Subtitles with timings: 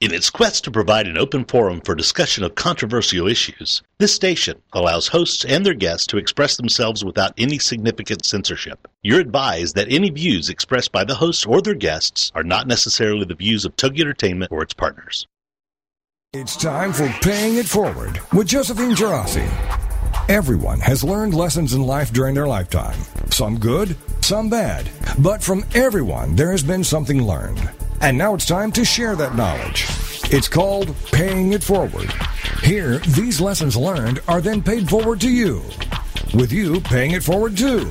[0.00, 4.62] In its quest to provide an open forum for discussion of controversial issues, this station
[4.72, 8.88] allows hosts and their guests to express themselves without any significant censorship.
[9.02, 13.26] You're advised that any views expressed by the hosts or their guests are not necessarily
[13.26, 15.26] the views of Togi Entertainment or its partners.
[16.32, 19.46] It's time for Paying It Forward with Josephine Girassi.
[20.30, 22.98] Everyone has learned lessons in life during their lifetime.
[23.28, 24.88] Some good, some bad.
[25.18, 27.68] But from everyone, there has been something learned.
[28.02, 29.86] And now it's time to share that knowledge.
[30.32, 32.10] It's called Paying It Forward.
[32.62, 35.62] Here, these lessons learned are then paid forward to you,
[36.32, 37.90] with you paying it forward too.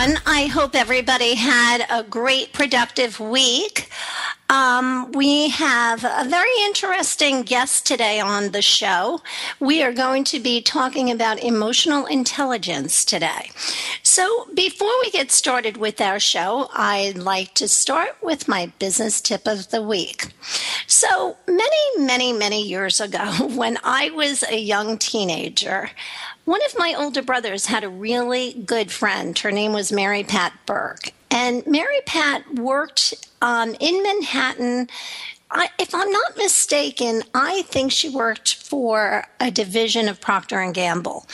[0.03, 3.87] I hope everybody had a great, productive week.
[4.49, 9.21] Um, we have a very interesting guest today on the show.
[9.59, 13.51] We are going to be talking about emotional intelligence today.
[14.01, 19.21] So, before we get started with our show, I'd like to start with my business
[19.21, 20.33] tip of the week.
[20.87, 25.91] So, many, many, many years ago, when I was a young teenager,
[26.45, 29.37] one of my older brothers had a really good friend.
[29.37, 31.13] Her name was Mary Pat Burke.
[31.29, 34.89] And Mary Pat worked um, in Manhattan.
[35.49, 40.73] I, if I'm not mistaken, I think she worked for a division of Procter and
[40.73, 41.27] Gamble,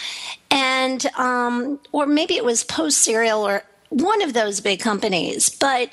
[0.50, 5.50] and um, or maybe it was Post Cereal or one of those big companies.
[5.50, 5.92] But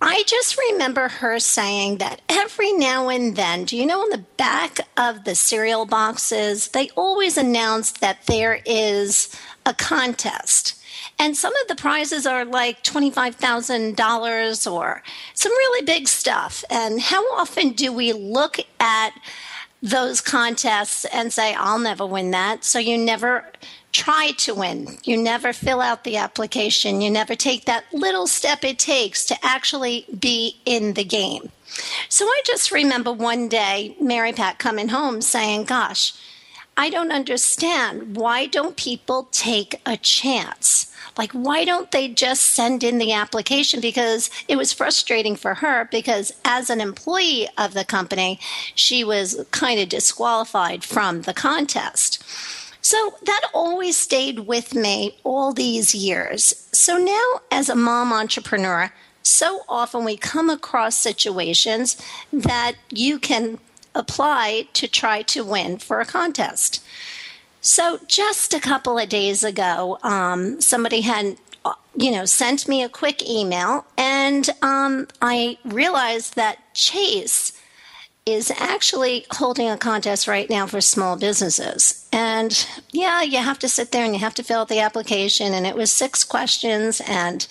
[0.00, 4.24] I just remember her saying that every now and then, do you know, on the
[4.36, 9.34] back of the cereal boxes, they always announce that there is
[9.66, 10.76] a contest.
[11.18, 15.02] And some of the prizes are like $25,000 or
[15.34, 16.64] some really big stuff.
[16.70, 19.10] And how often do we look at
[19.82, 22.64] those contests and say, I'll never win that?
[22.64, 23.46] So you never
[23.92, 24.98] try to win.
[25.04, 27.00] You never fill out the application.
[27.00, 31.50] You never take that little step it takes to actually be in the game.
[32.08, 36.12] So I just remember one day Mary Pat coming home saying, Gosh,
[36.76, 38.16] I don't understand.
[38.16, 40.89] Why don't people take a chance?
[41.20, 43.82] Like, why don't they just send in the application?
[43.82, 48.40] Because it was frustrating for her because as an employee of the company,
[48.74, 52.24] she was kind of disqualified from the contest.
[52.80, 56.66] So that always stayed with me all these years.
[56.72, 58.90] So now, as a mom entrepreneur,
[59.22, 61.98] so often we come across situations
[62.32, 63.58] that you can
[63.94, 66.82] apply to try to win for a contest.
[67.60, 71.36] So just a couple of days ago, um, somebody had
[71.96, 77.52] you know sent me a quick email, and um, I realized that Chase
[78.26, 82.08] is actually holding a contest right now for small businesses.
[82.12, 85.52] And yeah, you have to sit there and you have to fill out the application.
[85.54, 87.46] And it was six questions, and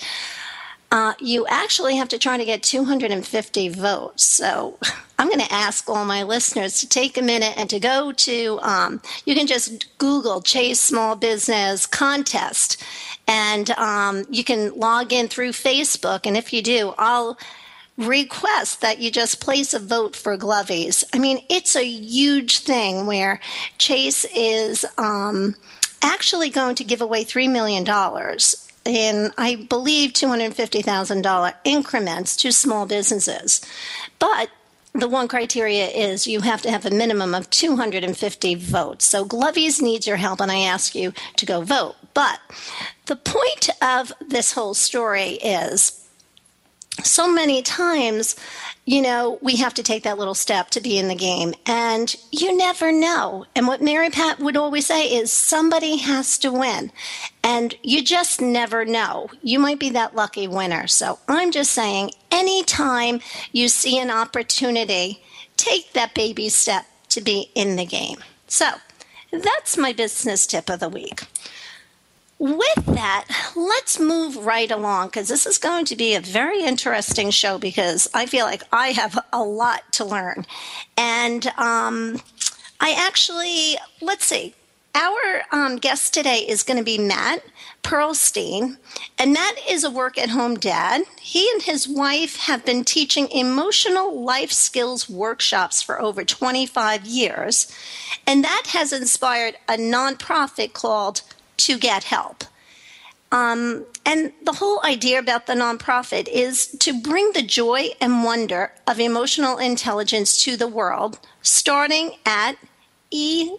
[0.91, 4.23] uh, you actually have to try to get 250 votes.
[4.23, 4.77] So
[5.19, 8.59] I'm going to ask all my listeners to take a minute and to go to,
[8.61, 12.83] um, you can just Google Chase Small Business Contest.
[13.27, 16.25] And um, you can log in through Facebook.
[16.25, 17.37] And if you do, I'll
[17.97, 21.03] request that you just place a vote for Glovies.
[21.13, 23.39] I mean, it's a huge thing where
[23.77, 25.55] Chase is um,
[26.01, 27.85] actually going to give away $3 million
[28.85, 33.61] in, I believe, $250,000 increments to small businesses.
[34.17, 34.49] But
[34.93, 39.05] the one criteria is you have to have a minimum of 250 votes.
[39.05, 41.95] So Glovies needs your help, and I ask you to go vote.
[42.13, 42.39] But
[43.05, 46.08] the point of this whole story is
[47.03, 48.35] so many times,
[48.85, 51.53] you know, we have to take that little step to be in the game.
[51.65, 53.45] And you never know.
[53.55, 56.91] And what Mary Pat would always say is somebody has to win.
[57.43, 59.29] And you just never know.
[59.41, 60.87] You might be that lucky winner.
[60.87, 63.19] So I'm just saying, anytime
[63.51, 65.21] you see an opportunity,
[65.57, 68.23] take that baby step to be in the game.
[68.47, 68.69] So
[69.31, 71.23] that's my business tip of the week
[72.39, 73.25] with that,
[73.55, 78.09] let's move right along because this is going to be a very interesting show because
[78.13, 80.45] I feel like I have a lot to learn.
[80.97, 82.21] And um,
[82.79, 84.55] I actually, let's see,
[84.95, 87.43] our um, guest today is going to be Matt
[87.83, 88.77] Perlstein,
[89.17, 91.03] and Matt is a work at home dad.
[91.21, 97.73] He and his wife have been teaching emotional life skills workshops for over 25 years,
[98.25, 101.21] and that has inspired a nonprofit called
[101.59, 102.43] To Get Help.
[103.31, 108.71] Um, and the whole idea about the nonprofit is to bring the joy and wonder
[108.87, 112.53] of emotional intelligence to the world, starting at
[113.13, 113.57] eqrocks.com.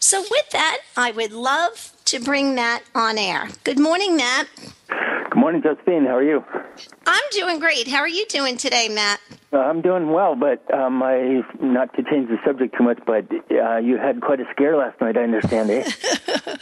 [0.00, 3.48] So, with that, I would love to bring Matt on air.
[3.64, 4.46] Good morning, Matt.
[4.88, 6.06] Good morning, Justine.
[6.06, 6.44] How are you?
[7.06, 7.88] I'm doing great.
[7.88, 9.20] How are you doing today, Matt?
[9.50, 13.24] Uh, I'm doing well, but um, I not to change the subject too much, but
[13.50, 15.16] uh, you had quite a scare last night.
[15.16, 15.90] I understand, eh?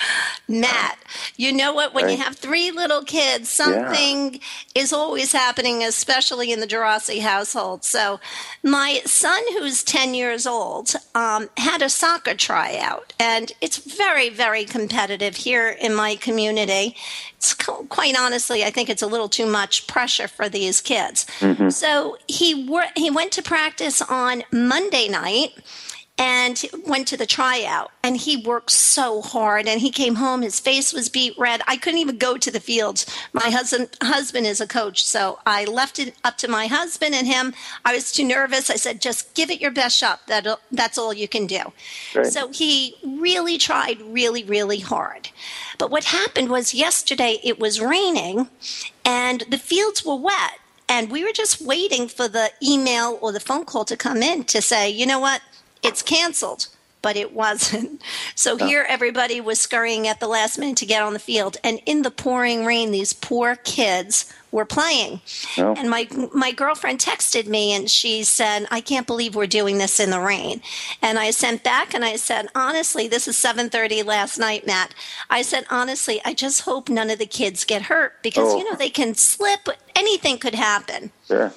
[0.49, 0.99] Matt,
[1.37, 1.93] you know what?
[1.93, 2.17] When right.
[2.17, 4.41] you have three little kids, something yeah.
[4.77, 7.83] is always happening, especially in the Gerasi household.
[7.83, 8.21] So,
[8.63, 14.65] my son, who's 10 years old, um, had a soccer tryout, and it's very, very
[14.65, 16.97] competitive here in my community.
[17.39, 21.27] It's quite honestly, I think it's a little too much pressure for these kids.
[21.41, 21.71] Mm-hmm.
[21.71, 25.55] So, he he went to practice on Monday night
[26.19, 30.59] and went to the tryout and he worked so hard and he came home his
[30.59, 31.61] face was beet red.
[31.67, 33.05] I couldn't even go to the fields.
[33.33, 37.27] My husband husband is a coach so i left it up to my husband and
[37.27, 37.53] him.
[37.85, 38.71] I was too nervous.
[38.71, 40.27] I said just give it your best shot.
[40.27, 41.73] That that's all you can do.
[42.15, 42.27] Right.
[42.27, 45.29] so he really tried really really hard.
[45.79, 48.49] But what happened was yesterday it was raining
[49.05, 53.41] and the fields were wet and we were just waiting for the email or the
[53.41, 55.43] phone call to come in to say, you know what,
[55.87, 56.69] it's canceled.
[57.03, 58.03] But it wasn't.
[58.35, 58.67] So oh.
[58.67, 61.57] here everybody was scurrying at the last minute to get on the field.
[61.65, 65.21] And in the pouring rain, these poor kids were playing.
[65.59, 65.75] Oh.
[65.77, 70.01] And my my girlfriend texted me and she said, "I can't believe we're doing this
[70.01, 70.63] in the rain."
[71.03, 74.95] And I sent back and I said, "Honestly, this is 7:30 last night, Matt.
[75.29, 78.59] I said, "Honestly, I just hope none of the kids get hurt because oh.
[78.59, 81.53] you know they can slip, anything could happen." Sure.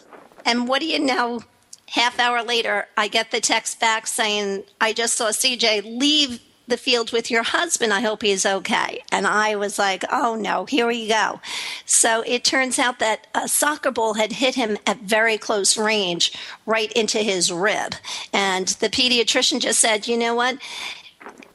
[0.46, 1.42] And what do you know?
[1.92, 6.40] Half hour later, I get the text back saying, "I just saw CJ leave
[6.70, 7.92] the field with your husband.
[7.92, 9.04] I hope he's okay.
[9.12, 11.42] And I was like, oh no, here we go.
[11.86, 16.32] So it turns out that a soccer ball had hit him at very close range,
[16.66, 17.96] right into his rib.
[18.32, 20.58] And the pediatrician just said, you know what?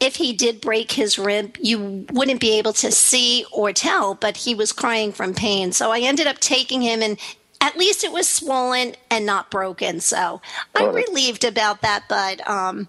[0.00, 4.36] if he did break his rib, you wouldn't be able to see or tell, but
[4.36, 5.72] he was crying from pain.
[5.72, 7.18] So I ended up taking him and
[7.64, 9.98] at least it was swollen and not broken.
[9.98, 10.42] So
[10.74, 12.88] I'm relieved about that, but um,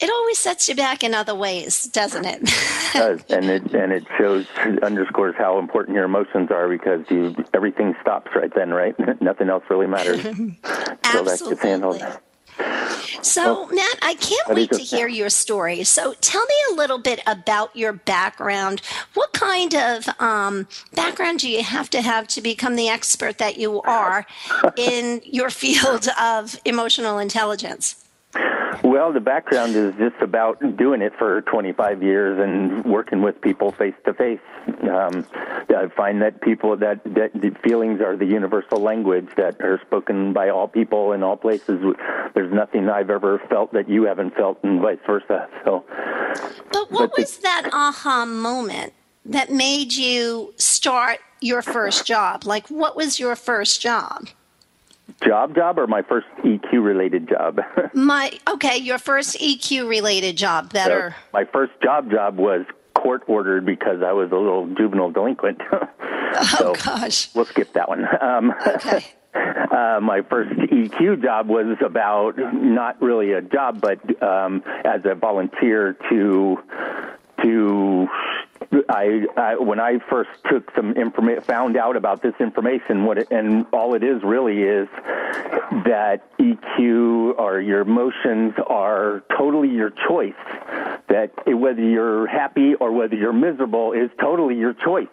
[0.00, 2.40] it always sets you back in other ways, doesn't it?
[2.42, 4.46] it does, and it and it shows
[4.82, 8.94] underscores how important your emotions are because you everything stops right then, right?
[9.20, 10.24] Nothing else really matters.
[11.04, 12.00] Absolutely.
[13.22, 15.84] So, Matt, I can't wait to hear your story.
[15.84, 18.82] So, tell me a little bit about your background.
[19.14, 23.58] What kind of um, background do you have to have to become the expert that
[23.58, 24.26] you are
[24.76, 28.01] in your field of emotional intelligence?
[28.82, 33.72] Well, the background is just about doing it for 25 years and working with people
[33.72, 34.40] face to face.
[34.64, 40.32] I find that people that, that the feelings are the universal language that are spoken
[40.32, 41.82] by all people in all places.
[42.34, 45.48] There's nothing I've ever felt that you haven't felt, and vice versa.
[45.64, 45.84] So,
[46.72, 48.92] but what but was the, that aha moment
[49.24, 52.44] that made you start your first job?
[52.44, 54.28] Like, what was your first job?
[55.24, 57.60] Job job or my first EQ related job?
[57.94, 60.72] my okay, your first EQ related job.
[60.72, 61.14] Better.
[61.16, 62.64] So my first job job was
[62.94, 65.60] court ordered because I was a little juvenile delinquent.
[65.72, 67.34] oh gosh.
[67.34, 68.06] We'll skip that one.
[68.22, 69.04] Um, okay.
[69.34, 75.14] Uh, my first EQ job was about not really a job, but um, as a
[75.14, 76.58] volunteer to
[77.42, 78.08] to
[78.88, 83.28] I, I when I first took some information, found out about this information, what it,
[83.30, 84.88] and all it is really is
[85.84, 90.32] that EQ or your emotions are totally your choice.
[91.08, 95.08] That it, whether you're happy or whether you're miserable is totally your choice.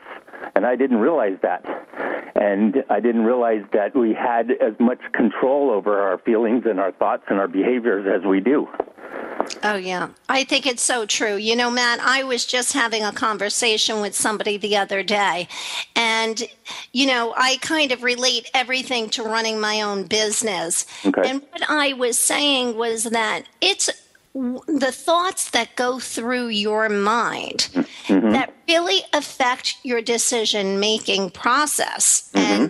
[0.56, 1.89] And I didn't realize that.
[2.36, 6.92] And I didn't realize that we had as much control over our feelings and our
[6.92, 8.68] thoughts and our behaviors as we do.
[9.64, 10.10] Oh, yeah.
[10.28, 11.36] I think it's so true.
[11.36, 15.48] You know, Matt, I was just having a conversation with somebody the other day,
[15.96, 16.44] and,
[16.94, 20.86] you know, I kind of relate everything to running my own business.
[21.06, 21.30] Okay.
[21.30, 23.90] And what I was saying was that it's
[24.34, 28.32] the thoughts that go through your mind mm-hmm.
[28.32, 32.30] that really affect your decision making process.
[32.34, 32.64] Mm-hmm.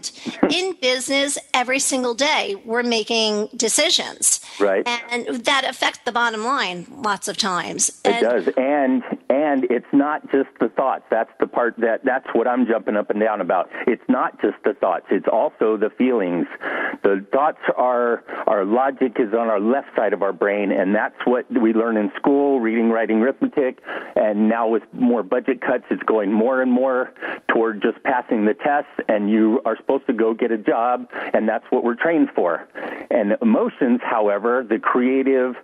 [0.47, 4.39] And in business, every single day, we're making decisions.
[4.59, 4.87] Right.
[4.87, 7.89] And that affect the bottom line lots of times.
[8.05, 8.53] It and, does.
[8.55, 9.03] And
[9.39, 11.03] and it's not just the thoughts.
[11.09, 13.69] That's the part that that's what I'm jumping up and down about.
[13.87, 15.05] It's not just the thoughts.
[15.09, 16.45] It's also the feelings.
[17.03, 21.15] The thoughts are our logic is on our left side of our brain, and that's
[21.23, 23.79] what we learn in school, reading, writing, arithmetic,
[24.17, 27.13] and now with more budget cuts, it's going more and more
[27.47, 31.47] toward just passing the tests, and you are supposed to go get a job, and
[31.47, 32.67] that's what we're trained for.
[33.09, 35.55] And emotions, however, the creative,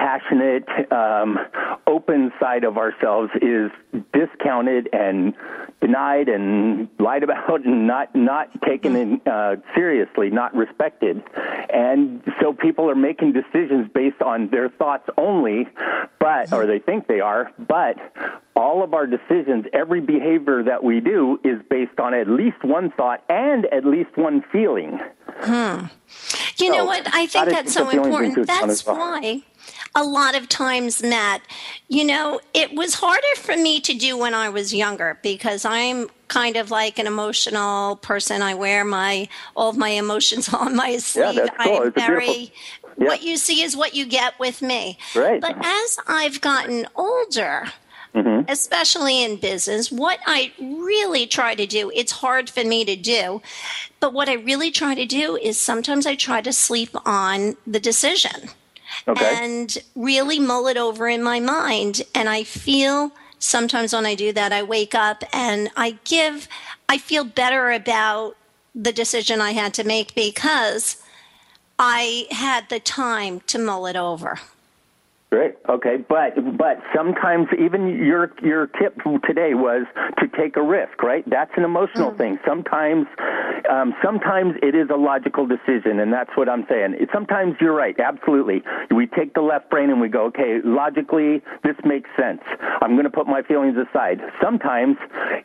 [0.00, 1.38] passionate, um,
[1.86, 3.70] open side of ourselves is
[4.14, 5.34] discounted and
[5.82, 11.22] denied and lied about and not not taken in, uh, seriously, not respected.
[11.72, 15.68] And so people are making decisions based on their thoughts only,
[16.18, 17.96] but or they think they are, but
[18.56, 22.90] all of our decisions, every behavior that we do is based on at least one
[22.90, 24.98] thought and at least one feeling.
[25.40, 25.86] Hmm.
[26.56, 27.06] You so, know what?
[27.14, 28.46] I think that's so important.
[28.46, 29.42] That's why
[29.94, 31.42] a lot of times, Matt,
[31.88, 36.08] you know, it was harder for me to do when I was younger because I'm
[36.28, 38.40] kind of like an emotional person.
[38.40, 41.34] I wear my all of my emotions on my sleeve.
[41.34, 41.82] Yeah, that's cool.
[41.82, 42.52] I'm very
[42.98, 43.08] yeah.
[43.08, 44.96] what you see is what you get with me.
[45.14, 45.40] Right.
[45.40, 47.66] But as I've gotten older,
[48.12, 48.50] Mm-hmm.
[48.50, 53.40] especially in business what i really try to do it's hard for me to do
[54.00, 57.78] but what i really try to do is sometimes i try to sleep on the
[57.78, 58.50] decision
[59.06, 59.44] okay.
[59.44, 62.02] and really mull it over in my mind.
[62.14, 66.48] And I feel sometimes when I do that, I wake up and I give,
[66.88, 68.36] I feel better about
[68.74, 71.02] the decision I had to make because
[71.78, 74.38] I had the time to mull it over.
[75.30, 75.54] Great.
[75.68, 78.94] Okay, but but sometimes even your your tip
[79.26, 79.86] today was
[80.18, 81.24] to take a risk, right?
[81.26, 82.18] That's an emotional mm.
[82.18, 82.38] thing.
[82.46, 83.06] Sometimes
[83.70, 86.96] um, sometimes it is a logical decision, and that's what I'm saying.
[87.00, 87.98] It, sometimes you're right.
[87.98, 88.62] Absolutely,
[88.94, 92.42] we take the left brain and we go, okay, logically this makes sense.
[92.82, 94.20] I'm going to put my feelings aside.
[94.42, 94.98] Sometimes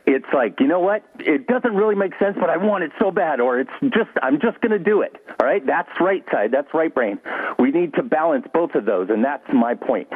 [0.06, 1.02] it's like, you know what?
[1.20, 4.42] It doesn't really make sense, but I want it so bad, or it's just I'm
[4.42, 5.16] just going to do it.
[5.40, 6.52] All right, that's right side.
[6.52, 7.20] That's right brain.
[7.58, 10.10] We need to balance both of those, and that's my point.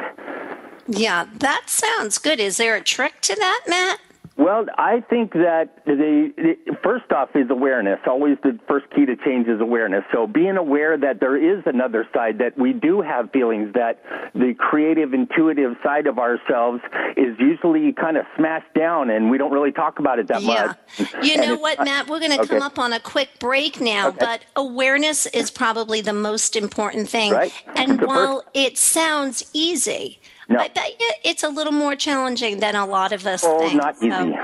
[0.86, 2.40] Yeah, that sounds good.
[2.40, 4.00] Is there a trick to that, Matt?
[4.40, 7.98] Well, I think that the, the, first off is awareness.
[8.06, 10.02] Always the first key to change is awareness.
[10.14, 14.02] So being aware that there is another side, that we do have feelings, that
[14.34, 16.80] the creative, intuitive side of ourselves
[17.18, 20.72] is usually kind of smashed down, and we don't really talk about it that yeah.
[20.98, 21.14] much.
[21.22, 22.08] You know what, Matt?
[22.08, 22.48] We're going to okay.
[22.48, 24.16] come up on a quick break now, okay.
[24.20, 27.32] but awareness is probably the most important thing.
[27.32, 27.52] Right.
[27.76, 28.48] And while first.
[28.54, 30.18] it sounds easy,
[30.50, 30.58] no.
[30.58, 33.74] I bet you it's a little more challenging than a lot of us oh, think.
[33.74, 34.36] not easy.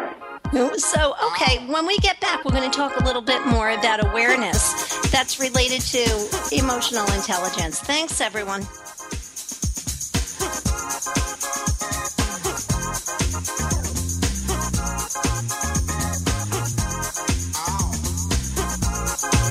[0.53, 3.71] So, so, okay, when we get back, we're going to talk a little bit more
[3.71, 7.81] about awareness that's related to emotional intelligence.
[7.81, 8.63] Thanks, everyone.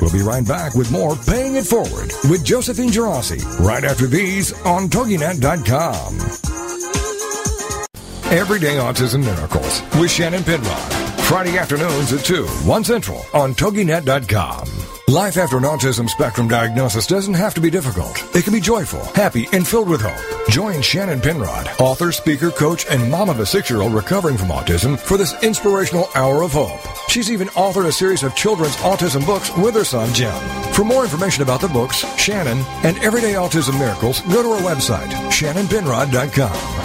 [0.01, 4.53] We'll be right back with more Paying It Forward with Josephine Girassi right after these
[4.61, 6.34] on TogiNet.com.
[8.35, 10.93] Everyday Autism Miracles with Shannon Penrod.
[11.23, 14.67] Friday afternoons at 2, 1 Central on TogiNet.com.
[15.07, 18.21] Life after an autism spectrum diagnosis doesn't have to be difficult.
[18.35, 20.49] It can be joyful, happy, and filled with hope.
[20.49, 25.15] Join Shannon Penrod, author, speaker, coach, and mom of a six-year-old recovering from autism for
[25.15, 26.81] this inspirational hour of hope.
[27.07, 30.35] She's even authored a series of children's autism books with her son, Jim.
[30.73, 35.11] For more information about the books, Shannon, and Everyday Autism Miracles, go to her website,
[35.31, 36.84] shannonpenrod.com.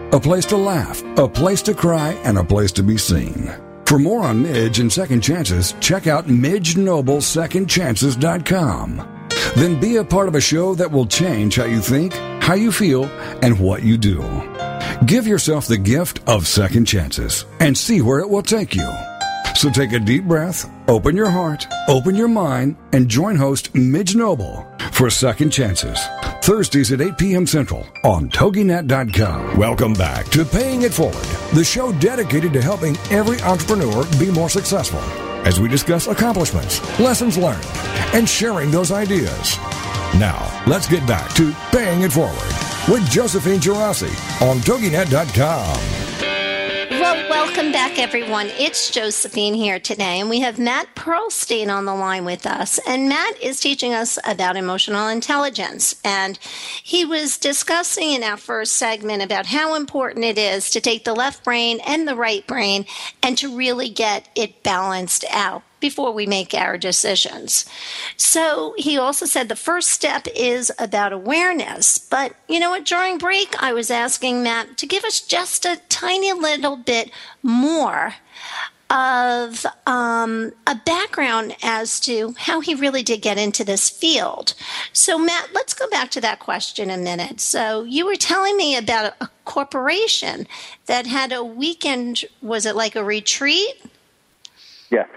[0.11, 3.51] a place to laugh, a place to cry, and a place to be seen.
[3.85, 9.07] For more on Midge and Second Chances, check out MidgeNobleSecondChances.com.
[9.55, 12.71] Then be a part of a show that will change how you think, how you
[12.71, 13.05] feel,
[13.41, 14.21] and what you do.
[15.05, 18.89] Give yourself the gift of second chances and see where it will take you.
[19.55, 24.15] So take a deep breath, open your heart, open your mind, and join host Midge
[24.15, 25.99] Noble for Second Chances.
[26.41, 27.45] Thursdays at 8 p.m.
[27.45, 29.57] Central on TogiNet.com.
[29.57, 34.49] Welcome back to Paying It Forward, the show dedicated to helping every entrepreneur be more
[34.49, 34.99] successful
[35.45, 37.65] as we discuss accomplishments, lessons learned,
[38.13, 39.57] and sharing those ideas.
[40.17, 42.35] Now, let's get back to Paying It Forward
[42.89, 45.90] with Josephine Girassi on TogiNet.com.
[47.53, 48.47] Welcome back, everyone.
[48.57, 52.79] It's Josephine here today, and we have Matt Pearlstein on the line with us.
[52.87, 55.99] And Matt is teaching us about emotional intelligence.
[56.05, 56.39] And
[56.81, 61.13] he was discussing in our first segment about how important it is to take the
[61.13, 62.85] left brain and the right brain
[63.21, 67.65] and to really get it balanced out before we make our decisions.
[68.15, 71.97] So he also said the first step is about awareness.
[71.97, 72.85] But you know what?
[72.85, 77.11] During break, I was asking Matt to give us just a tiny little bit
[77.43, 78.13] more
[78.91, 84.53] of um, a background as to how he really did get into this field.
[84.91, 87.39] So, Matt, let's go back to that question a minute.
[87.39, 90.45] So, you were telling me about a corporation
[90.87, 93.81] that had a weekend, was it like a retreat?
[94.89, 95.07] Yes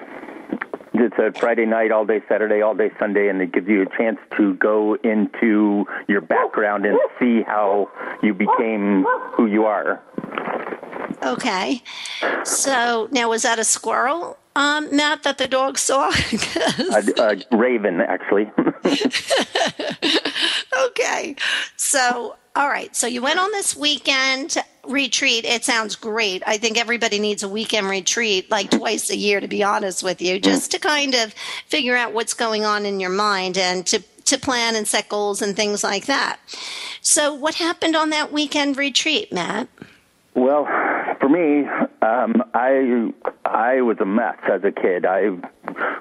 [0.95, 3.97] it's a Friday night, all day Saturday, all day Sunday, and it gives you a
[3.97, 7.91] chance to go into your background and see how
[8.23, 10.01] you became who you are.
[11.23, 11.83] Okay.
[12.45, 16.11] So now was that a squirrel, um, Matt, that the dog saw?
[16.79, 18.51] a, a raven, actually.
[20.99, 21.37] okay.
[21.77, 22.95] So all right.
[22.95, 25.45] So you went on this weekend retreat.
[25.45, 26.43] It sounds great.
[26.47, 30.23] I think everybody needs a weekend retreat like twice a year, to be honest with
[30.23, 31.35] you, just to kind of
[31.67, 35.43] figure out what's going on in your mind and to, to plan and set goals
[35.43, 36.39] and things like that.
[37.01, 39.69] So, what happened on that weekend retreat, Matt?
[40.35, 40.67] Well,
[41.21, 41.67] for me,
[42.03, 43.13] um, I
[43.45, 45.07] I was a mess as a kid.
[45.07, 45.31] I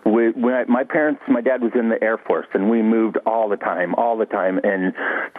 [0.03, 3.49] when I, my parents, my dad was in the Air Force, and we moved all
[3.49, 4.59] the time, all the time.
[4.63, 4.93] And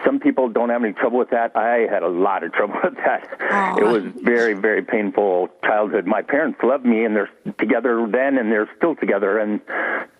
[0.04, 1.56] some people don't have any trouble with that.
[1.56, 3.28] I had a lot of trouble with that.
[3.38, 3.78] Aww.
[3.78, 6.06] It was very, very painful childhood.
[6.06, 9.60] My parents loved me, and they're together then, and they're still together, and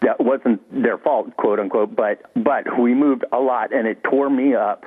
[0.02, 1.96] that wasn't their fault, quote unquote.
[1.96, 4.84] But but we moved a lot, and it tore me up,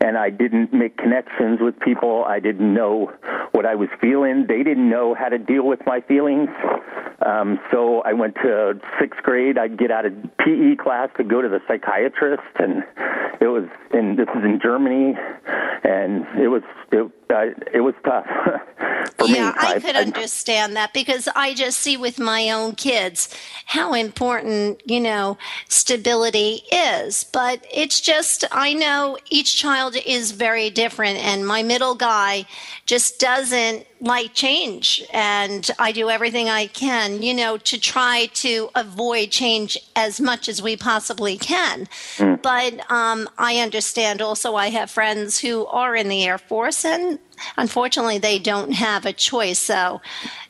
[0.00, 2.24] and I didn't make connections with people.
[2.26, 3.12] I didn't know
[3.52, 4.46] what I was feeling.
[4.48, 6.48] They didn't know how to deal with my feelings.
[7.24, 8.50] Um, so I went to
[8.98, 9.58] sixth grade.
[9.58, 12.84] I'd get out of PE class to go to the psychiatrist, and
[13.40, 13.64] it was.
[13.92, 15.16] And this is in Germany,
[15.84, 16.62] and it was.
[16.92, 18.26] It, uh, it was tough
[19.16, 19.38] for yeah, me.
[19.38, 23.34] Yeah, I, I could I, understand that because I just see with my own kids
[23.66, 27.24] how important, you know, stability is.
[27.24, 32.46] But it's just, I know each child is very different, and my middle guy
[32.86, 35.02] just doesn't like change.
[35.12, 40.48] And I do everything I can, you know, to try to avoid change as much
[40.48, 41.86] as we possibly can.
[42.16, 42.40] Mm.
[42.40, 47.18] But um, I understand also, I have friends who are in the Air Force and
[47.56, 49.58] unfortunately, they don't have a choice.
[49.58, 50.00] So,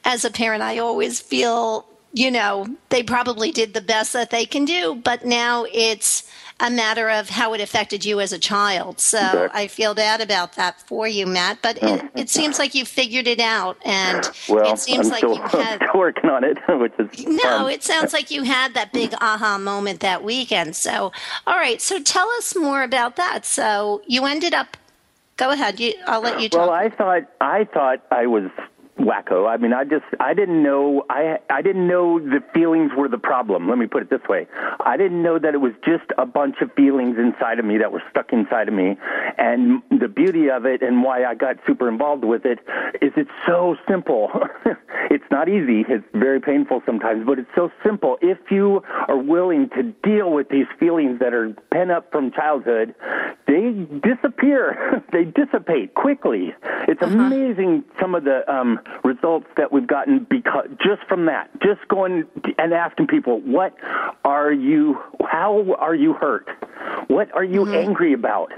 [0.04, 4.44] as a parent, I always feel, you know, they probably did the best that they
[4.44, 6.28] can do, but now it's
[6.60, 9.00] a matter of how it affected you as a child.
[9.00, 9.62] So exactly.
[9.62, 11.58] I feel bad about that for you, Matt.
[11.62, 15.12] But it, oh, it seems like you figured it out, and well, it seems I'm
[15.12, 17.66] like still, you had still working on it, which is no.
[17.66, 20.76] It sounds like you had that big aha moment that weekend.
[20.76, 21.12] So,
[21.46, 21.80] all right.
[21.80, 23.44] So tell us more about that.
[23.46, 24.76] So you ended up
[25.40, 25.80] Go ahead.
[25.80, 26.68] You, I'll let you talk.
[26.68, 28.50] Well, I thought I thought I was
[29.00, 29.48] wacko.
[29.48, 33.18] I mean, I just I didn't know I I didn't know the feelings were the
[33.18, 33.68] problem.
[33.68, 34.46] Let me put it this way.
[34.84, 37.92] I didn't know that it was just a bunch of feelings inside of me that
[37.92, 38.96] were stuck inside of me.
[39.38, 42.58] And the beauty of it and why I got super involved with it
[43.02, 44.30] is it's so simple.
[45.10, 45.84] it's not easy.
[45.88, 48.18] It's very painful sometimes, but it's so simple.
[48.20, 52.94] If you are willing to deal with these feelings that are pent up from childhood,
[53.46, 55.02] they disappear.
[55.12, 56.54] they dissipate quickly.
[56.88, 57.16] It's uh-huh.
[57.18, 62.24] amazing some of the um results that we've gotten because just from that, just going
[62.58, 63.74] and asking people, what
[64.24, 64.98] are you,
[65.28, 66.48] how are you hurt?
[67.08, 67.74] What are you mm-hmm.
[67.74, 68.52] angry about?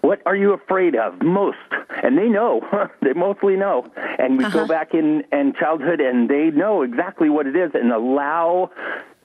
[0.00, 1.56] What are you afraid of most?
[2.02, 2.62] And they know,
[3.02, 3.86] they mostly know.
[4.18, 4.60] And we uh-huh.
[4.60, 8.70] go back in, in childhood and they know exactly what it is and allow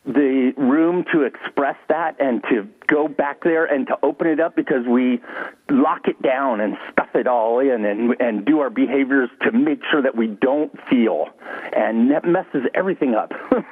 [0.05, 4.55] the room to express that and to go back there and to open it up
[4.55, 5.21] because we
[5.69, 9.79] lock it down and stuff it all in and and do our behaviors to make
[9.91, 11.29] sure that we don't feel
[11.73, 13.31] and that messes everything up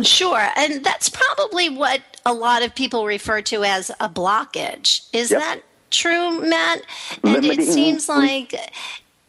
[0.00, 0.48] Sure.
[0.56, 5.06] And that's probably what a lot of people refer to as a blockage.
[5.12, 5.40] Is Yep.
[5.40, 6.82] that true, Matt?
[7.24, 8.54] And it seems like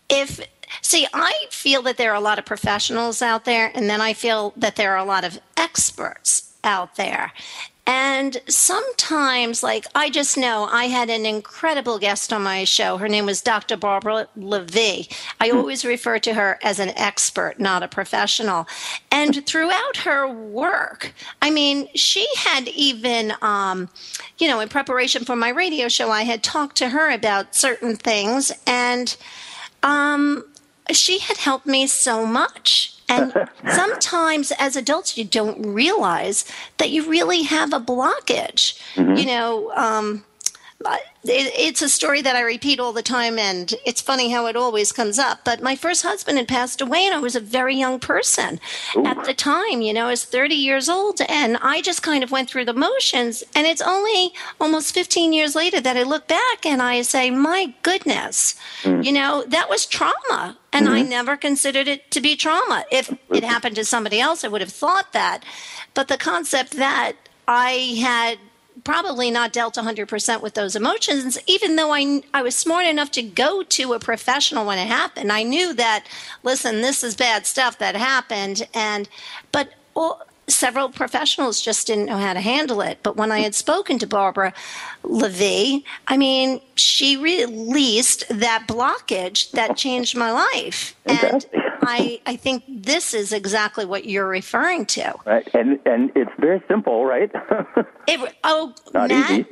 [0.10, 0.40] if
[0.82, 4.14] see, I feel that there are a lot of professionals out there, and then I
[4.14, 7.34] feel that there are a lot of experts out there.
[7.86, 12.96] And sometimes, like, I just know I had an incredible guest on my show.
[12.98, 13.76] Her name was Dr.
[13.76, 15.10] Barbara Levy.
[15.42, 18.68] I always refer to her as an expert, not a professional.
[19.12, 23.90] And throughout her work, I mean, she had even, um,
[24.38, 27.98] you know, in preparation for my radio show, I had talked to her about certain
[27.98, 28.54] things.
[28.66, 29.14] And,
[29.84, 30.46] um,
[30.92, 32.96] she had helped me so much.
[33.10, 33.34] And
[33.72, 36.46] sometimes as adults, you don't realize
[36.78, 38.80] that you really have a blockage.
[39.18, 40.24] You know, um,
[41.26, 44.92] it's a story that I repeat all the time, and it's funny how it always
[44.92, 45.46] comes up.
[45.46, 48.60] But my first husband had passed away, and I was a very young person
[49.06, 49.82] at the time.
[49.82, 52.74] You know, I was 30 years old, and I just kind of went through the
[52.74, 53.44] motions.
[53.56, 57.74] And it's only almost 15 years later that I look back and I say, my
[57.84, 59.02] goodness, hmm.
[59.02, 60.58] you know, that was trauma.
[60.74, 61.10] And I mm-hmm.
[61.10, 62.84] never considered it to be trauma.
[62.92, 63.46] If it mm-hmm.
[63.46, 65.44] happened to somebody else, I would have thought that.
[65.94, 67.14] But the concept that
[67.48, 68.40] I had
[68.84, 73.22] probably not dealt 100% with those emotions even though I, I was smart enough to
[73.22, 75.32] go to a professional when it happened.
[75.32, 76.06] I knew that
[76.44, 79.08] listen this is bad stuff that happened and
[79.52, 83.00] but all, several professionals just didn't know how to handle it.
[83.04, 84.54] But when i had spoken to barbara
[85.04, 90.96] levy i mean she released that blockage that changed my life.
[91.06, 91.46] And.
[91.86, 95.14] I, I think this is exactly what you're referring to.
[95.26, 97.32] right and and it's very simple right
[98.08, 99.46] It, oh, Not Matt, easy.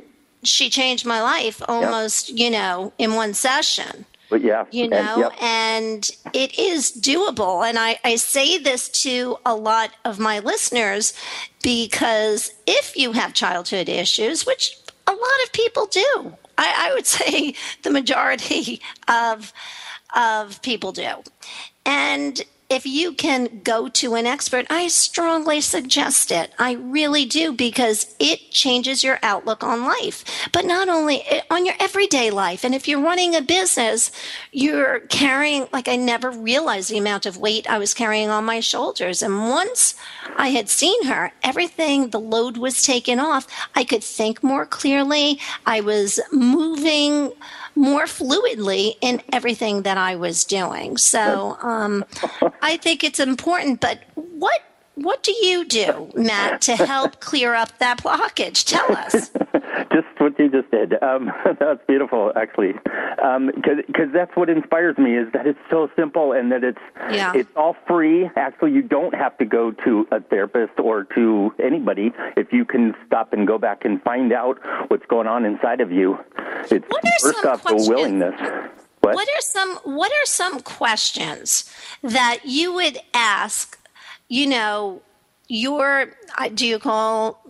[0.44, 4.04] she changed my life almost, you know, in one session.
[4.30, 5.32] but yeah You and- know, yep.
[5.42, 7.66] and it is doable.
[7.68, 11.14] And I, I say this to a lot of my listeners
[11.62, 17.06] because if you have childhood issues, which a lot of people do, I, I would
[17.18, 19.52] say the majority of
[20.14, 21.08] of people do.
[21.84, 22.42] And
[22.72, 26.54] if you can go to an expert, I strongly suggest it.
[26.58, 31.66] I really do because it changes your outlook on life, but not only eh, on
[31.66, 32.64] your everyday life.
[32.64, 34.10] And if you're running a business,
[34.52, 38.60] you're carrying, like, I never realized the amount of weight I was carrying on my
[38.60, 39.22] shoulders.
[39.22, 39.94] And once
[40.36, 43.46] I had seen her, everything, the load was taken off.
[43.74, 45.38] I could think more clearly.
[45.66, 47.32] I was moving
[47.74, 50.96] more fluidly in everything that I was doing.
[50.96, 52.04] So um,
[52.62, 53.80] I think it's important.
[53.80, 54.60] But what
[54.94, 58.64] what do you do, Matt, to help clear up that blockage?
[58.64, 59.30] Tell us.
[60.52, 61.02] Just what you just did.
[61.02, 66.52] Um, that's beautiful, actually, because that's what inspires me is that it's so simple and
[66.52, 66.78] that it's
[67.10, 67.32] Yeah.
[67.34, 68.30] it's all free.
[68.36, 72.94] Actually, you don't have to go to a therapist or to anybody if you can
[73.06, 76.18] stop and go back and find out what's going on inside of you.
[76.70, 76.86] It's
[77.22, 78.40] first off questions- the willingness.
[79.00, 79.16] What?
[79.16, 83.78] What are some What are some questions that you would ask?
[84.28, 85.02] You know,
[85.48, 86.14] your
[86.54, 87.44] do you call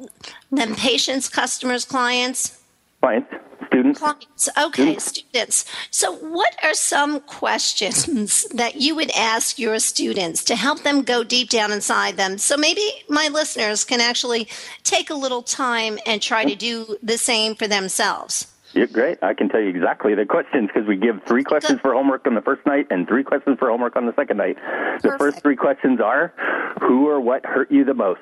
[0.51, 2.62] them patients, customers, clients?
[3.03, 3.35] Clients,
[3.67, 3.99] students.
[3.99, 4.49] Clients.
[4.57, 4.99] Okay, hmm?
[5.01, 5.65] students.
[5.91, 11.25] So, what are some questions that you would ask your students to help them go
[11.25, 12.39] deep down inside them?
[12.39, 14.47] So, maybe my listeners can actually
[14.85, 18.47] take a little time and try to do the same for themselves.
[18.73, 19.19] Yeah, great.
[19.21, 22.35] I can tell you exactly the questions because we give three questions for homework on
[22.37, 24.57] the first night and three questions for homework on the second night.
[25.03, 26.33] The first three questions are
[26.81, 28.21] Who or what hurt you the most?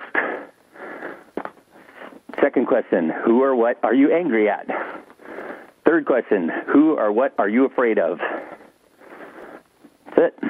[2.41, 4.67] Second question Who or what are you angry at?
[5.85, 8.19] Third question Who or what are you afraid of?
[10.17, 10.45] That's it.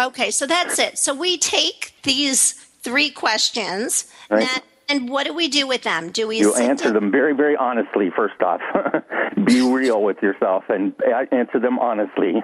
[0.00, 0.98] Okay, so that's it.
[0.98, 4.62] So, we take these three questions, Right.
[4.88, 6.10] And what do we do with them?
[6.10, 8.60] Do we You answer them very, very honestly, first off.
[9.44, 12.42] Be real with yourself and uh, answer them honestly.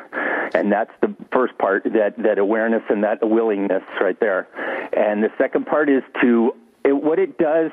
[0.52, 4.48] And that's the first part, that, that awareness and that willingness right there.
[4.92, 6.52] And the second part is to,
[6.84, 7.70] it, what it does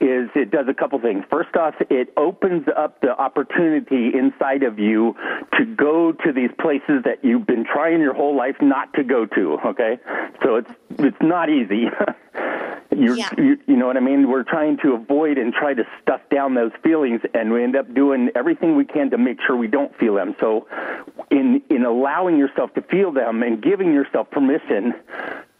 [0.00, 1.24] is it does a couple things.
[1.30, 5.14] First off, it opens up the opportunity inside of you
[5.58, 9.26] to go to these places that you've been trying your whole life not to go
[9.26, 9.98] to, okay?
[10.42, 11.84] So it's, it's not easy.
[12.96, 13.30] You're, Yeah.
[13.38, 14.28] you, you know what I mean?
[14.28, 17.92] We're trying to avoid and try to stuff down those feelings, and we end up
[17.94, 20.34] doing everything we can to make sure we don't feel them.
[20.40, 20.66] So,
[21.30, 24.94] in in allowing yourself to feel them and giving yourself permission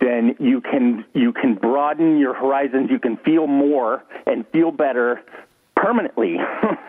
[0.03, 2.91] then you can you can broaden your horizons.
[2.91, 5.23] You can feel more and feel better
[5.77, 6.39] permanently.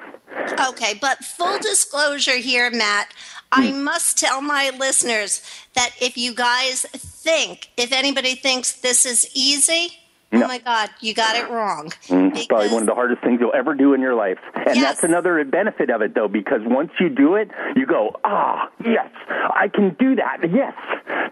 [0.70, 3.14] okay, but full disclosure here, Matt.
[3.52, 3.84] I hmm.
[3.84, 5.44] must tell my listeners
[5.76, 10.00] that if you guys think, if anybody thinks this is easy,
[10.34, 11.92] Oh my God, you got it wrong.
[12.08, 14.40] Mm, it's probably one of the hardest things you'll ever do in your life.
[14.56, 14.84] And yes.
[14.84, 19.10] that's another benefit of it, though, because once you do it, you go, ah, yes,
[19.30, 20.38] I can do that.
[20.52, 20.74] Yes,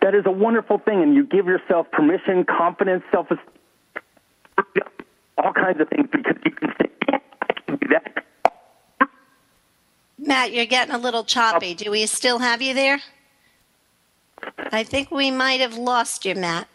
[0.01, 1.01] that is a wonderful thing.
[1.01, 4.83] And you give yourself permission, confidence, self esteem,
[5.37, 8.23] all kinds of things because you can say, yeah, I can do that.
[10.19, 11.73] Matt, you're getting a little choppy.
[11.73, 12.99] Do we still have you there?
[14.71, 16.67] I think we might have lost you, Matt.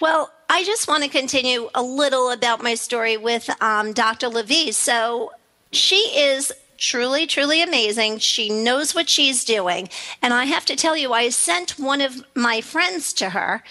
[0.00, 4.28] Well, I just want to continue a little about my story with um, Dr.
[4.28, 4.70] Levy.
[4.70, 5.32] So
[5.72, 8.18] she is truly, truly amazing.
[8.18, 9.88] She knows what she's doing.
[10.22, 13.64] And I have to tell you, I sent one of my friends to her,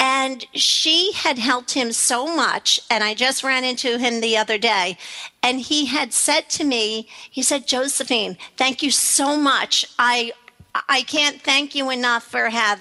[0.00, 2.80] and she had helped him so much.
[2.90, 4.96] And I just ran into him the other day,
[5.42, 9.86] and he had said to me, he said, Josephine, thank you so much.
[9.98, 10.32] I
[10.88, 12.80] I can't thank you enough for have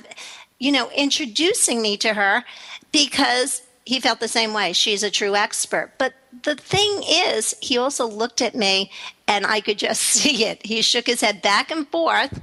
[0.63, 2.45] you know introducing me to her
[2.91, 4.71] because he felt the same way.
[4.71, 5.91] She's a true expert.
[5.97, 8.91] But the thing is, he also looked at me
[9.27, 10.65] and I could just see it.
[10.65, 12.41] He shook his head back and forth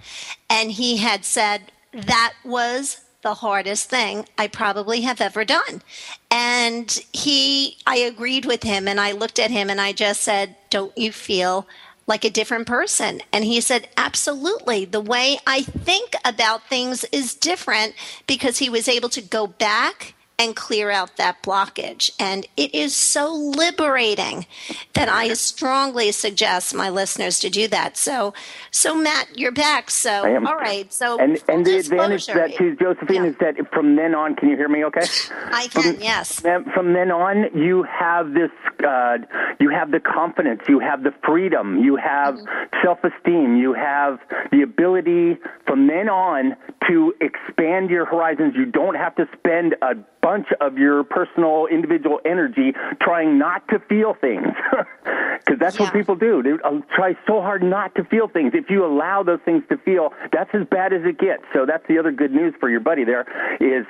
[0.48, 5.82] and he had said, That was the hardest thing I probably have ever done.
[6.30, 10.56] And he, I agreed with him and I looked at him and I just said,
[10.68, 11.66] Don't you feel
[12.10, 13.22] like a different person?
[13.32, 14.84] And he said, Absolutely.
[14.84, 17.94] The way I think about things is different
[18.26, 22.10] because he was able to go back and clear out that blockage.
[22.18, 24.46] And it is so liberating
[24.94, 27.98] that I strongly suggest my listeners to do that.
[27.98, 28.32] So,
[28.70, 29.90] so Matt, you're back.
[29.90, 30.90] So, all right.
[30.90, 33.30] So, and, and the advantage that too, Josephine, yeah.
[33.30, 34.82] is that from then on, can you hear me?
[34.86, 35.04] Okay.
[35.52, 35.94] I can.
[35.94, 36.40] From, yes.
[36.40, 38.50] From then on, you have this.
[38.82, 39.18] Uh,
[39.60, 40.62] you have the confidence.
[40.68, 41.78] You have the freedom.
[41.84, 42.76] You have mm-hmm.
[42.82, 43.58] self-esteem.
[43.58, 44.18] You have
[44.52, 46.56] the ability from then on
[46.88, 48.54] to expand your horizons.
[48.56, 49.94] You don't have to spend a
[50.30, 54.46] bunch of your personal individual energy trying not to feel things
[55.40, 55.86] because that's yeah.
[55.86, 59.24] what people do they uh, try so hard not to feel things if you allow
[59.24, 62.30] those things to feel that's as bad as it gets so that's the other good
[62.30, 63.26] news for your buddy there
[63.60, 63.84] is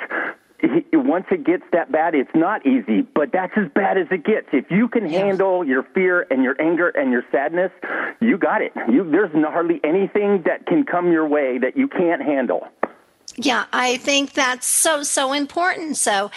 [0.63, 4.25] he, once it gets that bad, it's not easy, but that's as bad as it
[4.27, 4.47] gets.
[4.53, 7.73] If you can handle your fear and your anger and your sadness,
[8.21, 8.71] you got it.
[8.87, 12.69] You, there's hardly anything that can come your way that you can't handle.
[13.43, 15.97] Yeah, I think that's so, so important.
[15.97, 16.31] So,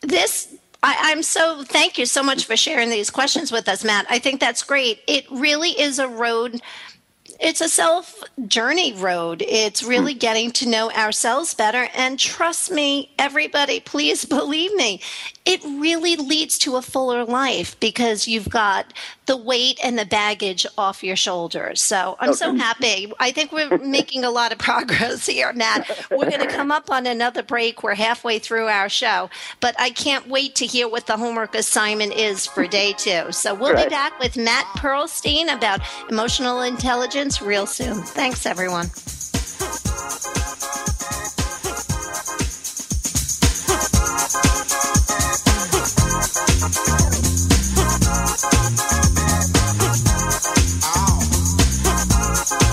[0.00, 4.06] this I, am so thank you so much for sharing these questions with us, Matt.
[4.10, 5.00] I think that's great.
[5.06, 6.60] It really is a road
[7.44, 9.42] it's a self journey road.
[9.46, 10.18] It's really hmm.
[10.18, 11.88] getting to know ourselves better.
[11.94, 15.00] And trust me, everybody, please believe me,
[15.44, 18.94] it really leads to a fuller life because you've got
[19.26, 21.82] the weight and the baggage off your shoulders.
[21.82, 22.36] So I'm okay.
[22.36, 23.12] so happy.
[23.20, 26.06] I think we're making a lot of progress here, Matt.
[26.10, 27.82] We're going to come up on another break.
[27.82, 29.28] We're halfway through our show,
[29.60, 33.30] but I can't wait to hear what the homework assignment is for day two.
[33.32, 33.84] So we'll right.
[33.84, 38.02] be back with Matt Perlstein about emotional intelligence real soon.
[38.02, 38.90] Thanks, everyone.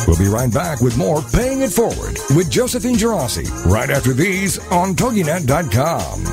[0.07, 4.59] We'll be right back with more Paying It Forward with Josephine Girassi right after these
[4.69, 6.25] on TogiNet.com.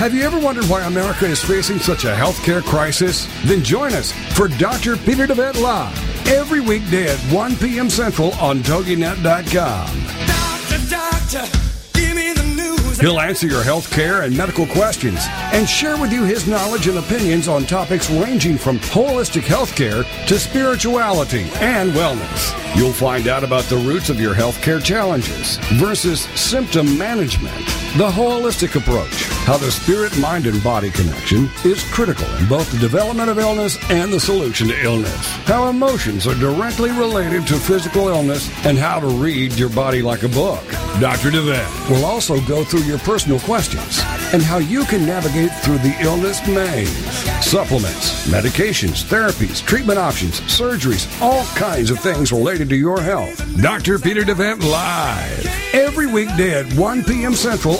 [0.00, 3.28] Have you ever wondered why America is facing such a healthcare crisis?
[3.44, 4.96] Then join us for Dr.
[4.96, 5.99] Peter DeVette Live
[6.30, 7.90] every weekday at 1 p.m.
[7.90, 10.06] Central on TogiNet.com.
[10.26, 11.70] Doctor, doctor.
[13.00, 15.20] He'll answer your health care and medical questions
[15.54, 20.04] and share with you his knowledge and opinions on topics ranging from holistic health care
[20.26, 22.76] to spirituality and wellness.
[22.76, 27.56] You'll find out about the roots of your healthcare challenges versus symptom management,
[27.96, 32.78] the holistic approach, how the spirit, mind, and body connection is critical in both the
[32.78, 38.06] development of illness and the solution to illness, how emotions are directly related to physical
[38.06, 40.64] illness, and how to read your body like a book.
[41.00, 41.30] Dr.
[41.30, 44.00] DeVette will also go through your personal questions
[44.32, 46.90] and how you can navigate through the illness maze.
[47.44, 53.36] Supplements, medications, therapies, treatment options, surgeries, all kinds of things related to your health.
[53.60, 53.98] Dr.
[53.98, 55.74] Peter DeVette Live.
[55.74, 57.34] Every weekday at 1 p.m.
[57.34, 57.79] Central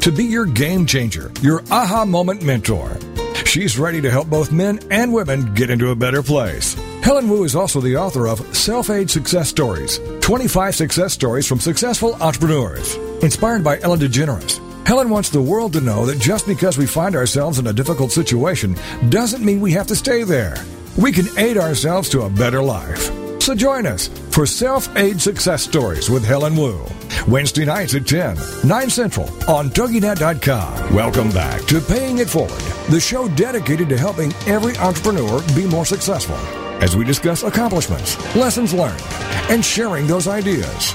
[0.00, 2.96] to be your game changer, your aha moment mentor.
[3.44, 6.74] She's ready to help both men and women get into a better place.
[7.02, 11.60] Helen Wu is also the author of Self Aid Success Stories 25 Success Stories from
[11.60, 12.94] Successful Entrepreneurs.
[13.22, 17.14] Inspired by Ellen DeGeneres, Helen wants the world to know that just because we find
[17.14, 18.76] ourselves in a difficult situation
[19.08, 20.56] doesn't mean we have to stay there.
[20.96, 23.10] We can aid ourselves to a better life.
[23.40, 26.84] So join us for Self Aid Success Stories with Helen Wu.
[27.26, 30.94] Wednesday nights at 10, 9 Central on TogiNet.com.
[30.94, 35.86] Welcome back to Paying It Forward, the show dedicated to helping every entrepreneur be more
[35.86, 36.36] successful
[36.82, 39.02] as we discuss accomplishments, lessons learned,
[39.50, 40.92] and sharing those ideas.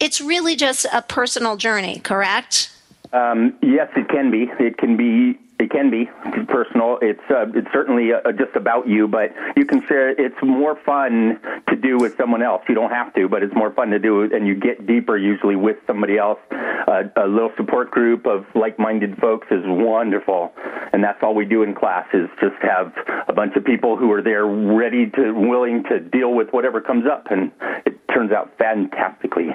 [0.00, 2.70] it's really just a personal journey, correct?
[3.12, 4.50] Um, yes, it can be.
[4.58, 5.38] It can be.
[5.58, 6.08] It can be
[6.48, 6.98] personal.
[7.02, 10.10] It's uh, it's certainly uh, just about you, but you can share.
[10.10, 12.62] It's more fun to do with someone else.
[12.68, 15.56] You don't have to, but it's more fun to do, and you get deeper usually
[15.56, 16.38] with somebody else.
[16.50, 20.52] Uh, a little support group of like-minded folks is wonderful,
[20.92, 22.92] and that's all we do in class is just have
[23.28, 27.04] a bunch of people who are there, ready to, willing to deal with whatever comes
[27.06, 27.52] up, and
[27.84, 29.48] it turns out fantastically.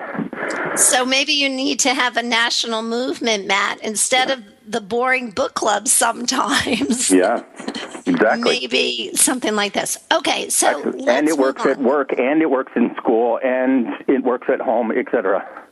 [0.75, 5.53] So maybe you need to have a national movement, Matt, instead of the boring book
[5.53, 7.11] club sometimes.
[7.23, 7.43] Yeah,
[8.05, 8.59] exactly.
[8.61, 9.97] Maybe something like this.
[10.11, 14.23] Okay, so let's and it works at work, and it works in school, and it
[14.23, 15.62] works at home, etc.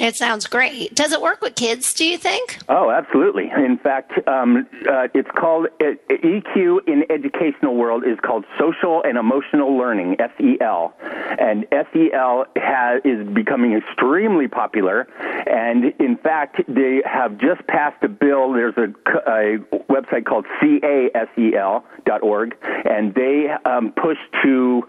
[0.00, 0.94] It sounds great.
[0.94, 2.56] Does it work with kids, do you think?
[2.70, 3.50] Oh, absolutely.
[3.54, 9.18] In fact, um, uh, it's called uh, EQ in educational world is called social and
[9.18, 10.94] emotional learning SEL,
[11.38, 15.06] and SEL has, is becoming extremely popular.
[15.46, 18.54] And in fact, they have just passed a bill.
[18.54, 18.88] There's a,
[19.30, 19.58] a
[19.90, 24.82] website called casel.org, and they um, push to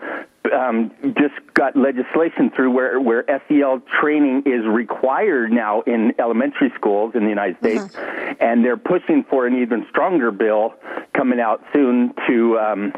[0.51, 7.13] um, just got legislation through where, where SEL training is required now in elementary schools
[7.15, 7.95] in the United States,
[8.39, 10.73] and they're pushing for an even stronger bill
[11.15, 12.93] coming out soon to um,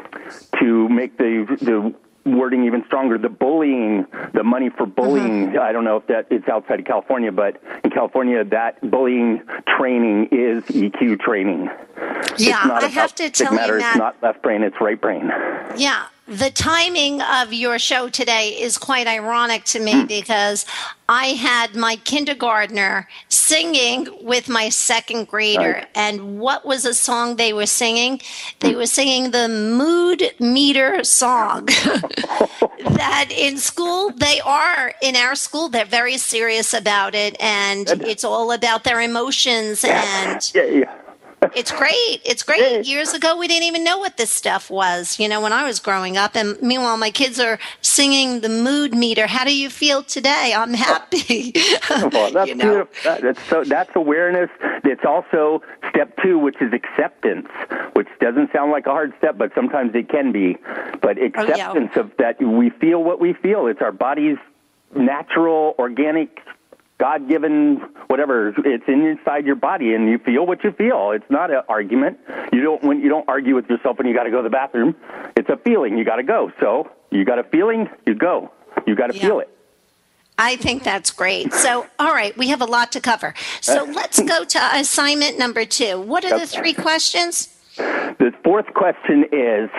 [0.60, 1.94] to make the the
[2.26, 3.18] wording even stronger.
[3.18, 5.58] The bullying, the money for bullying.
[5.58, 9.42] I don't know if that it's outside of California, but in California, that bullying
[9.76, 11.68] training is EQ training.
[12.38, 13.78] Yeah, it's not I have to tell you, matter.
[13.78, 13.90] Matt.
[13.90, 14.62] It's not left brain.
[14.62, 15.30] It's right brain.
[15.76, 19.84] Yeah, the timing of your show today is quite ironic to Hmm.
[19.84, 20.64] me because
[21.08, 25.72] I had my kindergartner singing with my second grader.
[25.74, 25.88] Right.
[25.94, 28.22] And what was a song they were singing?
[28.60, 31.66] They were singing the mood meter song.
[32.86, 37.36] that in school, they are, in our school, they're very serious about it.
[37.40, 40.94] And it's all about their emotions and Yeah, yeah.
[41.54, 42.20] It's great.
[42.24, 42.86] It's great.
[42.86, 45.80] Years ago, we didn't even know what this stuff was, you know, when I was
[45.80, 46.34] growing up.
[46.36, 49.26] And meanwhile, my kids are singing the mood meter.
[49.26, 50.54] How do you feel today?
[50.56, 51.52] I'm happy.
[52.12, 52.64] Well, that's you know?
[52.64, 52.94] beautiful.
[53.04, 53.64] That- That's so.
[53.64, 54.50] That's awareness.
[54.84, 57.48] It's also step two, which is acceptance,
[57.94, 60.56] which doesn't sound like a hard step, but sometimes it can be.
[61.00, 63.66] But oh, acceptance of that we feel what we feel.
[63.66, 64.38] It's our body's
[64.94, 66.40] natural, organic,
[66.98, 67.76] God-given,
[68.06, 68.54] whatever.
[68.64, 71.10] It's in inside your body, and you feel what you feel.
[71.10, 72.18] It's not an argument.
[72.52, 74.50] You don't when you don't argue with yourself when you got to go to the
[74.50, 74.94] bathroom.
[75.36, 75.98] It's a feeling.
[75.98, 76.52] You got to go.
[76.60, 77.88] So you got a feeling.
[78.06, 78.50] You go.
[78.86, 79.22] You got to Yeah.
[79.26, 79.50] feel it.
[80.36, 81.52] I think that's great.
[81.52, 83.34] So, all right, we have a lot to cover.
[83.60, 86.00] So let's go to assignment number two.
[86.00, 87.48] What are the three questions?
[87.76, 89.70] The fourth question is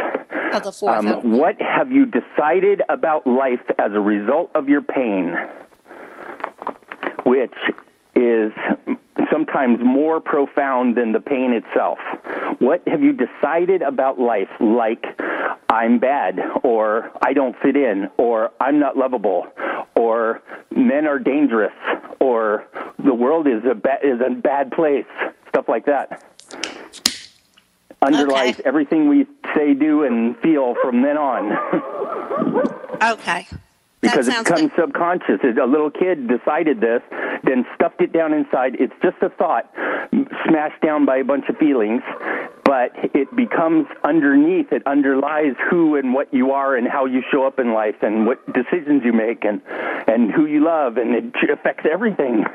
[0.53, 1.05] oh, the fourth.
[1.05, 5.35] Um, what have you decided about life as a result of your pain?
[7.25, 7.53] Which
[8.15, 8.53] is
[9.31, 11.99] sometimes more profound than the pain itself.
[12.59, 14.49] What have you decided about life?
[14.59, 15.03] Like,
[15.69, 19.47] I'm bad, or I don't fit in, or I'm not lovable,
[19.95, 21.73] or men are dangerous,
[22.19, 22.65] or
[23.03, 25.05] the world is a, ba- is a bad place,
[25.49, 26.23] stuff like that.
[28.01, 28.63] Underlies okay.
[28.65, 31.51] everything we say, do, and feel from then on.
[33.01, 33.47] okay
[34.09, 34.75] because it becomes like...
[34.75, 35.39] subconscious.
[35.43, 37.01] A little kid decided this,
[37.43, 38.75] then stuffed it down inside.
[38.79, 39.71] It's just a thought
[40.47, 42.01] smashed down by a bunch of feelings,
[42.63, 44.71] but it becomes underneath.
[44.71, 48.25] It underlies who and what you are and how you show up in life and
[48.25, 49.61] what decisions you make and
[50.07, 52.45] and who you love, and it affects everything.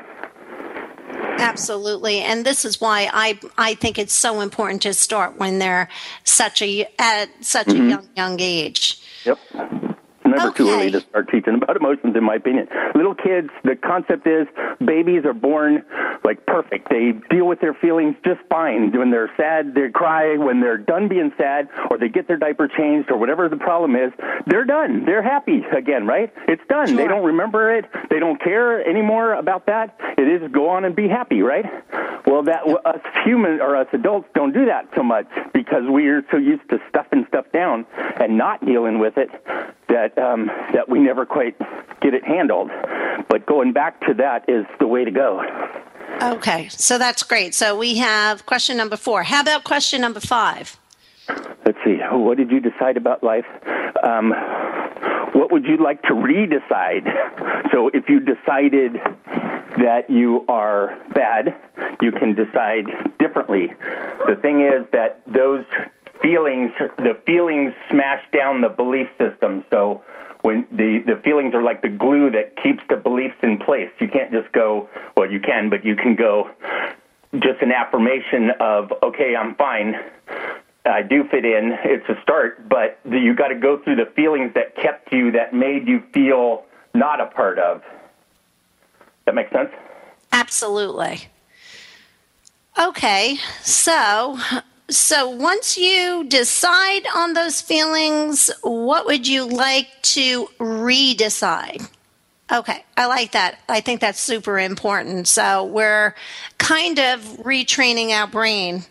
[1.38, 5.88] Absolutely, and this is why I I think it's so important to start when they're
[6.24, 7.86] such a at such mm-hmm.
[7.86, 9.00] a young young age.
[9.24, 9.89] Yep
[10.30, 10.58] never okay.
[10.58, 12.68] too early to start teaching about emotions, in my opinion.
[12.94, 14.46] Little kids, the concept is
[14.84, 15.84] babies are born
[16.24, 16.88] like perfect.
[16.90, 18.92] They deal with their feelings just fine.
[18.96, 20.36] When they're sad, they cry.
[20.36, 23.96] When they're done being sad, or they get their diaper changed, or whatever the problem
[23.96, 24.12] is,
[24.46, 25.04] they're done.
[25.04, 26.32] They're happy again, right?
[26.48, 26.88] It's done.
[26.88, 26.96] Sure.
[26.96, 27.86] They don't remember it.
[28.10, 29.96] They don't care anymore about that.
[30.18, 31.64] It is go on and be happy, right?
[32.26, 36.22] Well, that us humans or us adults don't do that so much because we are
[36.30, 37.86] so used to stuffing stuff down
[38.20, 39.30] and not dealing with it
[39.90, 41.56] that um, that we never quite
[42.00, 42.70] get it handled.
[43.28, 45.42] But going back to that is the way to go.
[46.22, 47.54] Okay, so that's great.
[47.54, 49.22] So we have question number four.
[49.22, 50.78] How about question number five?
[51.64, 51.98] Let's see.
[52.10, 53.46] What did you decide about life?
[54.02, 54.32] Um,
[55.32, 57.04] what would you like to redecide?
[57.72, 58.94] So if you decided
[59.78, 61.54] that you are bad,
[62.00, 62.86] you can decide
[63.18, 63.72] differently.
[64.26, 65.64] The thing is that those
[66.22, 69.64] feelings, the feelings smash down the belief system.
[69.70, 70.02] So
[70.42, 73.90] when the, the feelings are like the glue that keeps the beliefs in place.
[74.00, 76.50] You can't just go, well, you can, but you can go
[77.34, 79.94] just an affirmation of, okay, I'm fine.
[80.84, 81.76] I do fit in.
[81.84, 85.52] It's a start, but you got to go through the feelings that kept you, that
[85.52, 86.64] made you feel
[86.94, 87.82] not a part of.
[89.26, 89.70] That makes sense?
[90.32, 91.28] Absolutely.
[92.78, 94.38] Okay, so
[94.90, 101.88] so once you decide on those feelings, what would you like to redecide?
[102.52, 103.60] Okay, I like that.
[103.68, 105.28] I think that's super important.
[105.28, 106.14] So we're
[106.58, 108.84] kind of retraining our brain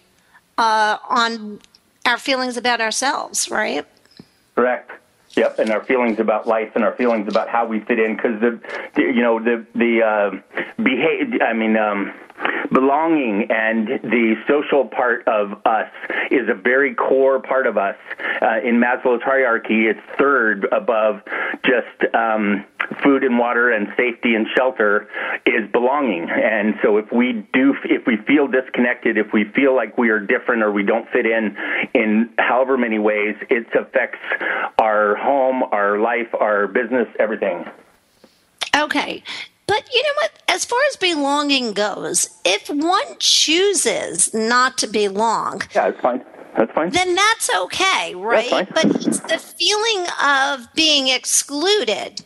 [0.58, 1.60] uh, on
[2.06, 3.86] our feelings about ourselves, right?
[4.56, 4.91] Correct.
[5.36, 8.39] Yep, and our feelings about life and our feelings about how we fit in, because
[8.41, 8.60] the,
[8.95, 10.32] the, you know, the the uh,
[10.82, 11.39] behave.
[11.41, 12.14] I mean, um,
[12.72, 15.90] belonging and the social part of us
[16.32, 17.96] is a very core part of us.
[18.42, 21.22] Uh, in Maslow's hierarchy, it's third above
[21.64, 22.66] just um,
[23.04, 25.08] food and water and safety and shelter
[25.46, 26.30] is belonging.
[26.30, 30.20] And so if we do, if we feel disconnected, if we feel like we are
[30.20, 31.58] different or we don't fit in
[31.94, 34.20] in however many ways, it affects
[34.78, 37.66] our home, our life, our business, everything.
[38.76, 39.24] Okay.
[39.70, 40.32] But you know what?
[40.48, 46.26] As far as belonging goes, if one chooses not to belong, yeah, that's fine.
[46.58, 46.90] That's fine.
[46.90, 48.50] Then that's okay, right?
[48.50, 52.26] That's but it's the feeling of being excluded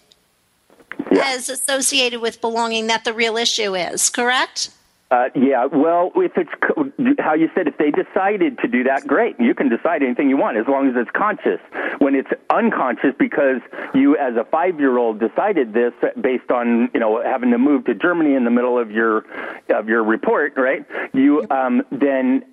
[1.12, 1.34] yeah.
[1.34, 4.70] as associated with belonging that the real issue is, correct?
[5.14, 9.40] Uh, yeah, well, if it's how you said, if they decided to do that, great.
[9.40, 11.60] You can decide anything you want as long as it's conscious.
[12.00, 13.62] When it's unconscious because
[13.94, 18.34] you, as a five-year-old, decided this based on you know having to move to Germany
[18.34, 19.24] in the middle of your
[19.70, 20.84] of your report, right?
[21.14, 22.44] You um, then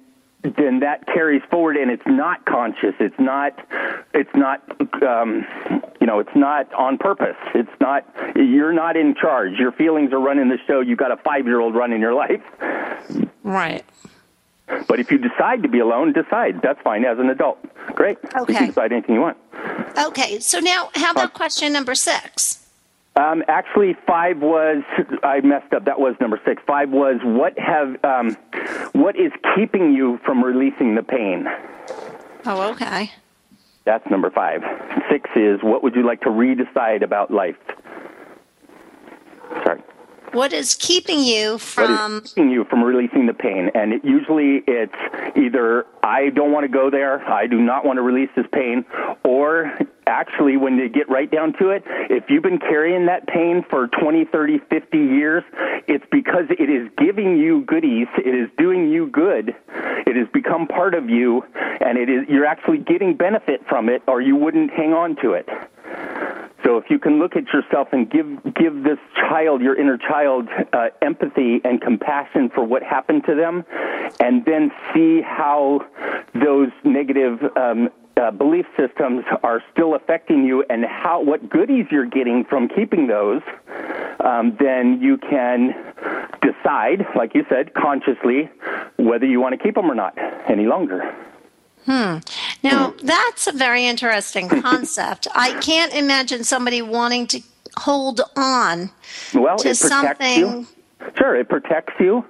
[0.42, 2.94] then that carries forward and it's not conscious.
[2.98, 3.58] It's not
[4.14, 4.62] it's not
[5.02, 5.46] um
[6.00, 7.36] you know it's not on purpose.
[7.54, 9.58] It's not you're not in charge.
[9.58, 10.80] Your feelings are running the show.
[10.80, 12.42] You've got a 5 year old running your life.
[13.42, 13.84] Right.
[14.86, 16.62] But if you decide to be alone decide.
[16.62, 17.58] That's fine as an adult.
[17.94, 18.18] Great.
[18.34, 18.52] Okay.
[18.52, 19.36] you can decide anything you want.
[19.98, 20.38] Okay.
[20.40, 22.66] So now how about question number 6
[23.16, 24.82] um, actually, five was
[25.22, 25.84] I messed up.
[25.84, 26.62] That was number six.
[26.66, 28.36] Five was what have um,
[28.92, 31.46] what is keeping you from releasing the pain?
[32.46, 33.10] Oh, okay.
[33.84, 34.62] That's number five.
[35.10, 37.56] Six is what would you like to redecide about life?
[39.64, 39.82] Sorry.
[40.32, 42.22] What is keeping you from?
[42.22, 43.70] Keeping you from releasing the pain?
[43.74, 44.94] And it, usually it's
[45.36, 48.84] either I don't want to go there, I do not want to release this pain,
[49.24, 49.76] or
[50.06, 53.88] actually when you get right down to it, if you've been carrying that pain for
[53.88, 55.44] 20, 30, 50 years,
[55.88, 59.54] it's because it is giving you goodies, it is doing you good,
[60.06, 61.42] it has become part of you,
[61.80, 65.32] and it is you're actually getting benefit from it, or you wouldn't hang on to
[65.32, 65.48] it.
[66.64, 70.48] So if you can look at yourself and give give this child, your inner child,
[70.72, 73.64] uh, empathy and compassion for what happened to them,
[74.20, 75.84] and then see how
[76.34, 82.06] those negative um, uh, belief systems are still affecting you, and how what goodies you're
[82.06, 83.40] getting from keeping those,
[84.20, 85.74] um, then you can
[86.42, 88.50] decide, like you said, consciously,
[88.96, 90.16] whether you want to keep them or not
[90.48, 91.14] any longer.
[91.86, 92.18] Hmm.
[92.62, 95.26] Now, that's a very interesting concept.
[95.34, 97.40] I can't imagine somebody wanting to
[97.76, 98.90] hold on
[99.34, 100.38] well, to something.
[100.38, 100.66] You.
[101.16, 102.24] Sure, it protects you.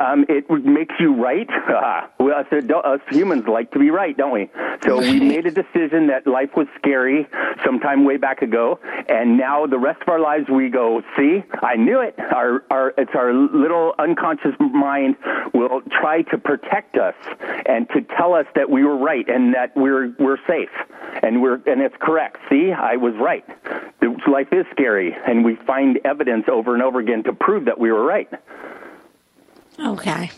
[0.00, 1.48] Um, it makes you right.
[1.50, 4.50] Uh, well, us, us humans like to be right, don't we?
[4.84, 7.26] So we made a decision that life was scary
[7.64, 11.76] sometime way back ago, and now the rest of our lives we go, see, I
[11.76, 12.18] knew it.
[12.18, 15.16] Our, our, it's our little unconscious mind
[15.52, 17.14] will try to protect us
[17.66, 20.70] and to tell us that we were right and that we're we're safe
[21.22, 22.38] and we're and it's correct.
[22.48, 23.44] See, I was right.
[24.30, 27.90] Life is scary, and we find evidence over and over again to prove that we
[27.90, 28.28] were right.
[29.80, 30.30] Okay.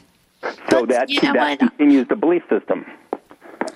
[0.42, 2.84] So but, that, you know that continues the belief system.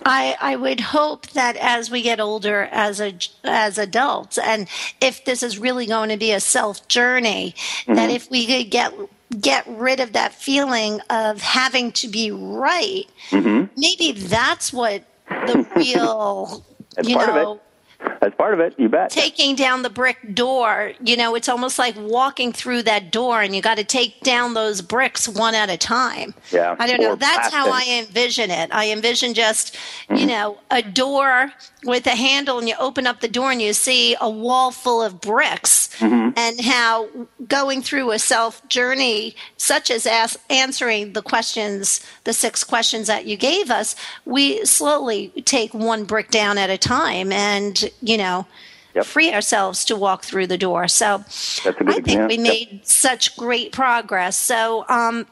[0.05, 3.15] I, I would hope that as we get older as a,
[3.45, 4.69] as adults, and
[5.01, 7.95] if this is really going to be a self journey, mm-hmm.
[7.95, 8.93] that if we could get
[9.41, 13.65] get rid of that feeling of having to be right, mm-hmm.
[13.77, 16.65] maybe that's what the real
[17.03, 17.61] you know
[17.99, 18.75] that's part of it.
[18.79, 19.11] You bet.
[19.11, 23.55] Taking down the brick door, you know, it's almost like walking through that door, and
[23.55, 26.35] you got to take down those bricks one at a time.
[26.51, 26.77] Yeah.
[26.79, 27.15] I don't know.
[27.15, 28.71] That's how I envision it.
[28.73, 30.17] I envision just, mm-hmm.
[30.17, 31.53] you know, a door
[31.87, 35.03] with a handle, and you open up the door, and you see a wall full
[35.03, 36.31] of bricks, mm-hmm.
[36.37, 37.09] and how
[37.49, 43.27] going through a self journey, such as ask, answering the questions, the six questions that
[43.27, 48.47] you gave us, we slowly take one brick down at a time, and you know,
[48.95, 49.05] yep.
[49.05, 50.89] free ourselves to walk through the door.
[50.89, 51.25] So
[51.65, 52.87] I think we made yep.
[52.87, 54.37] such great progress.
[54.37, 55.27] So um,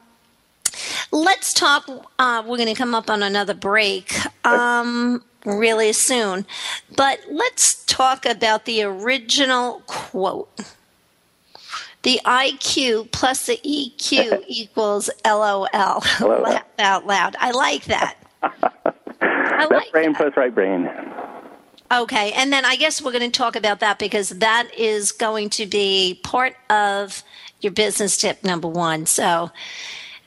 [1.10, 1.88] let's talk.
[2.18, 4.14] Uh, we're going to come up on another break.
[4.46, 6.46] Um, really soon.
[6.96, 10.50] But let's talk about the original quote.
[12.02, 15.68] The IQ plus the EQ equals LOL.
[15.68, 17.36] Laugh out loud.
[17.38, 18.16] I like that.
[19.22, 20.16] I like Left brain that.
[20.16, 20.88] plus right brain.
[21.92, 25.50] Okay, and then I guess we're going to talk about that because that is going
[25.50, 27.22] to be part of
[27.60, 29.06] your business tip number one.
[29.06, 29.50] So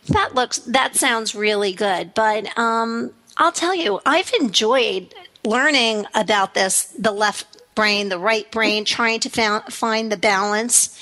[0.10, 2.14] that looks that sounds really good.
[2.14, 5.14] But um, I'll tell you, I've enjoyed
[5.44, 11.00] learning about this the left brain, the right brain, trying to find the balance.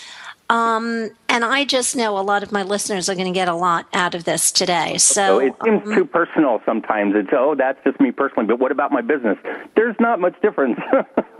[0.47, 3.55] Um, and I just know a lot of my listeners are going to get a
[3.55, 4.99] lot out of this today.
[4.99, 7.15] So, so it seems um, too personal sometimes.
[7.15, 8.45] It's oh, that's just me personally.
[8.45, 9.37] But what about my business?
[9.75, 10.79] There's not much difference.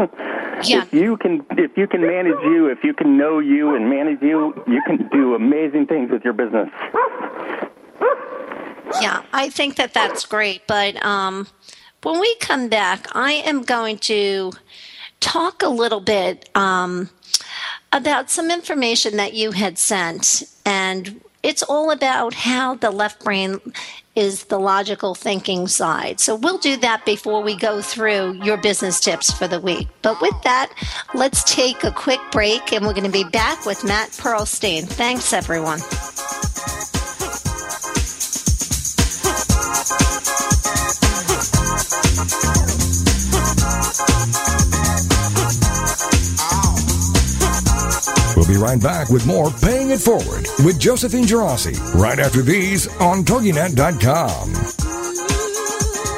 [0.64, 0.84] yeah.
[0.84, 4.24] If you can, if you can manage you, if you can know you and manage
[4.24, 6.70] you, you can do amazing things with your business.
[9.02, 10.68] Yeah, I think that that's great.
[10.68, 11.48] But um,
[12.04, 14.52] when we come back, I am going to
[15.20, 16.50] talk a little bit.
[16.56, 17.10] Um,
[17.96, 20.44] about some information that you had sent.
[20.66, 23.60] And it's all about how the left brain
[24.16, 26.20] is the logical thinking side.
[26.20, 29.88] So we'll do that before we go through your business tips for the week.
[30.02, 30.74] But with that,
[31.14, 34.86] let's take a quick break and we're going to be back with Matt Pearlstein.
[34.86, 35.80] Thanks, everyone.
[48.48, 52.88] We'll be right back with more Paying It Forward with Josephine Girassi right after these
[52.98, 54.54] on TogiNet.com.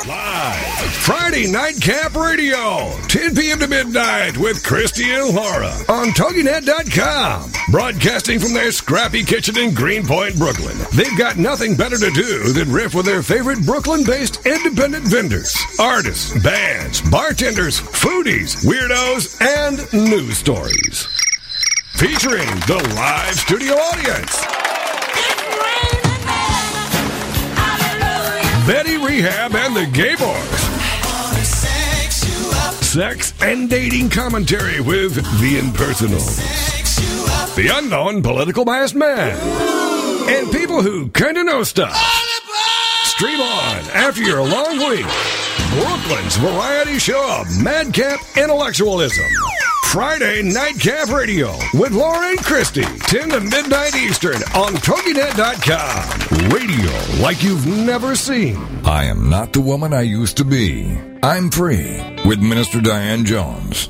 [0.08, 3.60] Live Friday Nightcap Radio, 10 p.m.
[3.60, 7.52] to midnight with Christy and Laura on TogiNet.com.
[7.72, 10.78] Broadcasting from their scrappy kitchen in Greenpoint, Brooklyn.
[10.94, 15.56] They've got nothing better to do than riff with their favorite Brooklyn based independent vendors,
[15.80, 21.08] artists, bands, bartenders, foodies, weirdos, and news stories
[21.98, 24.46] featuring the live studio audience.
[28.68, 30.62] Betty Rehab and the Gay Boys.
[32.86, 36.20] Sex and dating commentary with the impersonal.
[37.56, 39.36] the unknown political biased man,
[40.30, 41.96] and people who kind of know stuff.
[43.06, 45.08] Stream on after your long week.
[45.72, 49.26] Brooklyn's variety show of madcap intellectualism.
[49.92, 56.50] Friday Nightcap Radio with Lauren Christie, 10 to midnight Eastern on TogiNet.com.
[56.50, 58.58] Radio like you've never seen.
[58.86, 61.00] I am not the woman I used to be.
[61.24, 63.90] I'm free with Minister Diane Jones.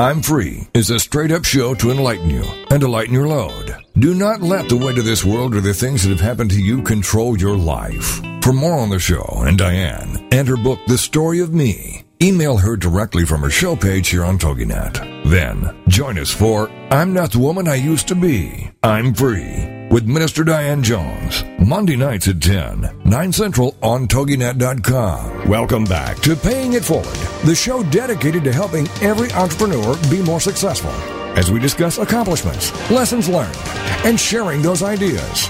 [0.00, 3.76] I'm Free is a straight up show to enlighten you and to lighten your load.
[3.98, 6.62] Do not let the weight of this world or the things that have happened to
[6.62, 8.18] you control your life.
[8.42, 12.56] For more on the show and Diane and her book, The Story of Me, email
[12.58, 15.24] her directly from her show page here on TogiNet.
[15.30, 18.70] Then join us for I'm Not the Woman I Used to Be.
[18.82, 19.54] I'm Free
[19.90, 21.44] with Minister Diane Jones.
[21.58, 25.48] Monday nights at 10, 9 Central on TogiNet.com.
[25.48, 27.06] Welcome back to Paying It Forward,
[27.44, 30.90] the show dedicated to helping every entrepreneur be more successful
[31.38, 33.56] as we discuss accomplishments, lessons learned,
[34.04, 35.48] and sharing those ideas.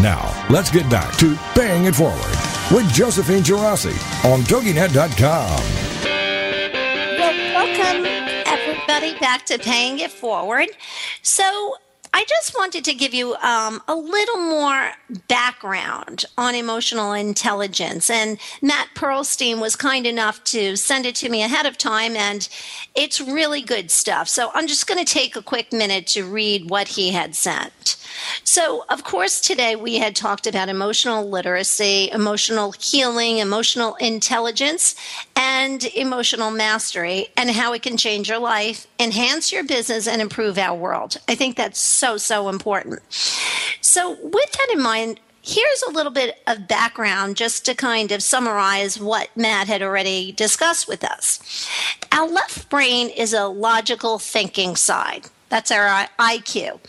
[0.00, 2.18] Now, let's get back to Paying It Forward
[2.70, 3.94] with Josephine Girassi
[4.30, 5.91] on TogiNet.com.
[7.62, 8.06] Welcome
[8.44, 10.66] everybody back to Paying It Forward.
[11.22, 11.76] So,
[12.14, 14.90] I just wanted to give you um, a little more
[15.28, 18.10] background on emotional intelligence.
[18.10, 22.46] And Matt Pearlstein was kind enough to send it to me ahead of time, and
[22.94, 24.28] it's really good stuff.
[24.28, 27.96] So I'm just going to take a quick minute to read what he had sent.
[28.44, 34.94] So, of course, today we had talked about emotional literacy, emotional healing, emotional intelligence,
[35.36, 40.58] and emotional mastery, and how it can change your life, enhance your business, and improve
[40.58, 41.16] our world.
[41.28, 43.00] I think that's so, so important.
[43.80, 48.22] So, with that in mind, here's a little bit of background just to kind of
[48.22, 51.68] summarize what Matt had already discussed with us.
[52.12, 56.80] Our left brain is a logical thinking side that's our IQ,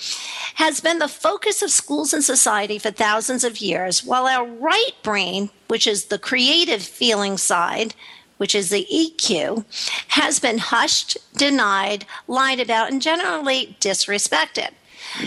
[0.55, 4.93] has been the focus of schools and society for thousands of years, while our right
[5.03, 7.93] brain, which is the creative feeling side,
[8.43, 9.63] which is the EQ,
[10.09, 14.71] has been hushed, denied, lied about, and generally disrespected.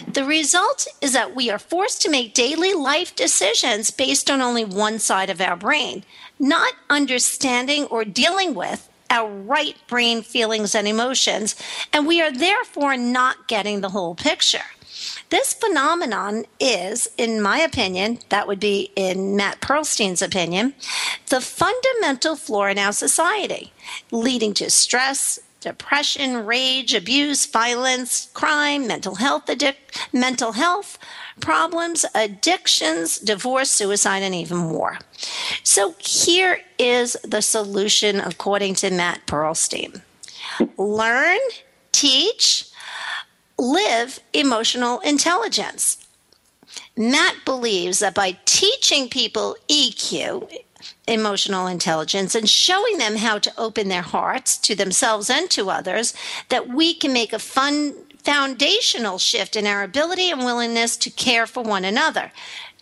[0.07, 4.67] The result is that we are forced to make daily life decisions based on only
[4.67, 6.05] one side of our brain,
[6.39, 11.57] not understanding or dealing with our right brain feelings and emotions,
[11.95, 14.76] and we are therefore not getting the whole picture.
[15.29, 20.75] This phenomenon is, in my opinion, that would be in Matt Pearlstein's opinion,
[21.29, 23.73] the fundamental flaw in our society,
[24.13, 29.75] leading to stress, depression, rage, abuse, violence, crime, mental health addic-
[30.13, 30.97] mental health
[31.41, 34.99] problems, addictions, divorce, suicide, and even more.
[35.65, 40.03] So here is the solution according to Matt Pearlstein.
[40.79, 41.41] Learn,
[41.91, 42.67] teach,
[43.59, 45.99] live emotional intelligence.
[46.97, 50.51] Matt believes that by teaching people EQ,
[51.07, 56.15] emotional intelligence, and showing them how to open their hearts to themselves and to others,
[56.49, 57.95] that we can make a fun
[58.27, 62.33] foundational shift in our ability and willingness to care for one another,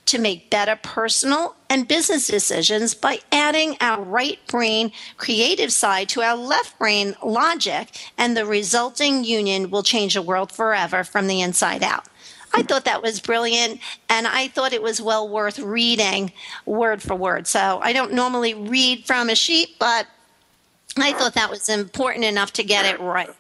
[0.07, 6.23] to make better personal and business decisions by adding our right brain creative side to
[6.23, 7.89] our left brain logic,
[8.19, 12.07] and the resulting union will change the world forever from the inside out.
[12.55, 16.33] I thought that was brilliant, and I thought it was well worth reading
[16.65, 17.49] word for word.
[17.49, 20.07] So I don't normally read from a sheet, but
[20.97, 23.31] I thought that was important enough to get it right.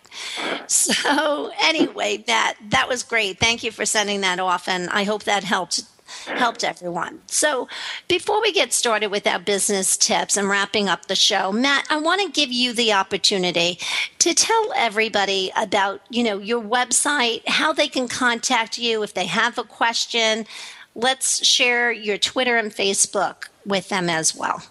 [0.66, 3.38] So anyway, that that was great.
[3.38, 5.84] Thank you for sending that off, and I hope that helped
[6.26, 7.20] helped everyone.
[7.26, 7.68] So,
[8.08, 11.98] before we get started with our business tips and wrapping up the show, Matt, I
[11.98, 13.78] want to give you the opportunity
[14.18, 19.26] to tell everybody about, you know, your website, how they can contact you if they
[19.26, 20.46] have a question.
[20.94, 24.62] Let's share your Twitter and Facebook with them as well.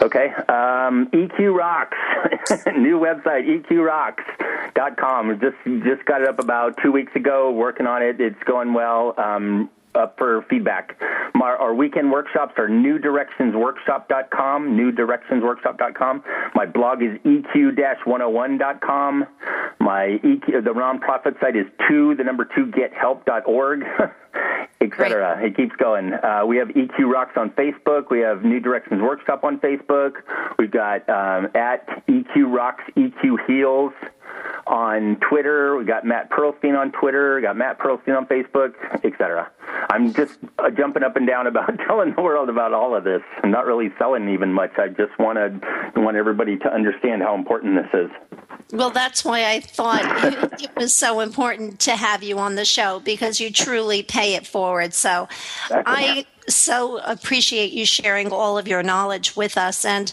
[0.00, 0.32] Okay.
[0.48, 1.96] Um, EQ Rocks.
[2.76, 5.40] New website, EQRocks.com.
[5.40, 7.50] Just just got it up about two weeks ago.
[7.50, 8.20] Working on it.
[8.20, 9.14] It's going well.
[9.18, 11.00] Um, up for feedback.
[11.34, 16.24] My, our weekend workshops are newdirectionsworkshop.com, newdirectionsworkshop.com.
[16.54, 19.26] My blog is eq-101.com.
[19.80, 23.84] My EQ, the nonprofit site is two, the number two, gethelp.org.
[24.80, 25.44] etc.
[25.44, 26.12] It keeps going.
[26.12, 28.10] Uh, we have EQ Rocks on Facebook.
[28.10, 30.12] We have New Directions Workshop on Facebook.
[30.58, 33.92] We've got um, at EQ Rocks, EQ Heals
[34.66, 35.76] on Twitter.
[35.76, 37.36] We got Matt Pearlstein on Twitter.
[37.36, 38.74] We got Matt Pearlstein on Facebook,
[39.04, 39.50] etc.
[39.90, 43.22] I'm just uh, jumping up and down about telling the world about all of this.
[43.42, 44.72] I'm not really selling even much.
[44.78, 45.62] I just wanted
[45.96, 48.10] want everybody to understand how important this is.
[48.72, 50.02] Well, that's why I thought
[50.60, 54.46] it was so important to have you on the show because you truly pay it
[54.46, 54.92] forward.
[54.92, 55.28] So
[55.70, 59.84] I so appreciate you sharing all of your knowledge with us.
[59.84, 60.12] And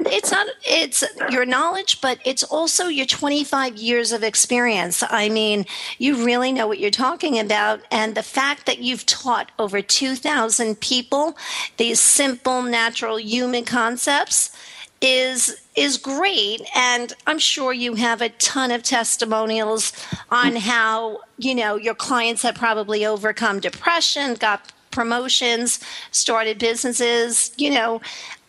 [0.00, 5.02] it's not, it's your knowledge, but it's also your 25 years of experience.
[5.08, 5.66] I mean,
[5.98, 7.80] you really know what you're talking about.
[7.90, 11.36] And the fact that you've taught over 2,000 people
[11.76, 14.56] these simple, natural human concepts
[15.00, 19.92] is is great and i'm sure you have a ton of testimonials
[20.30, 25.80] on how you know your clients have probably overcome depression got promotions
[26.10, 28.00] started businesses you know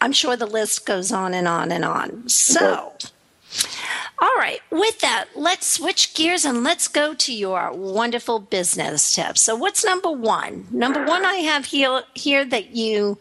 [0.01, 2.93] i'm sure the list goes on and on and on so
[4.19, 9.41] all right, with that, let's switch gears and let's go to your wonderful business tips.
[9.41, 10.67] So, what's number one?
[10.71, 13.17] Number one, I have here, here that you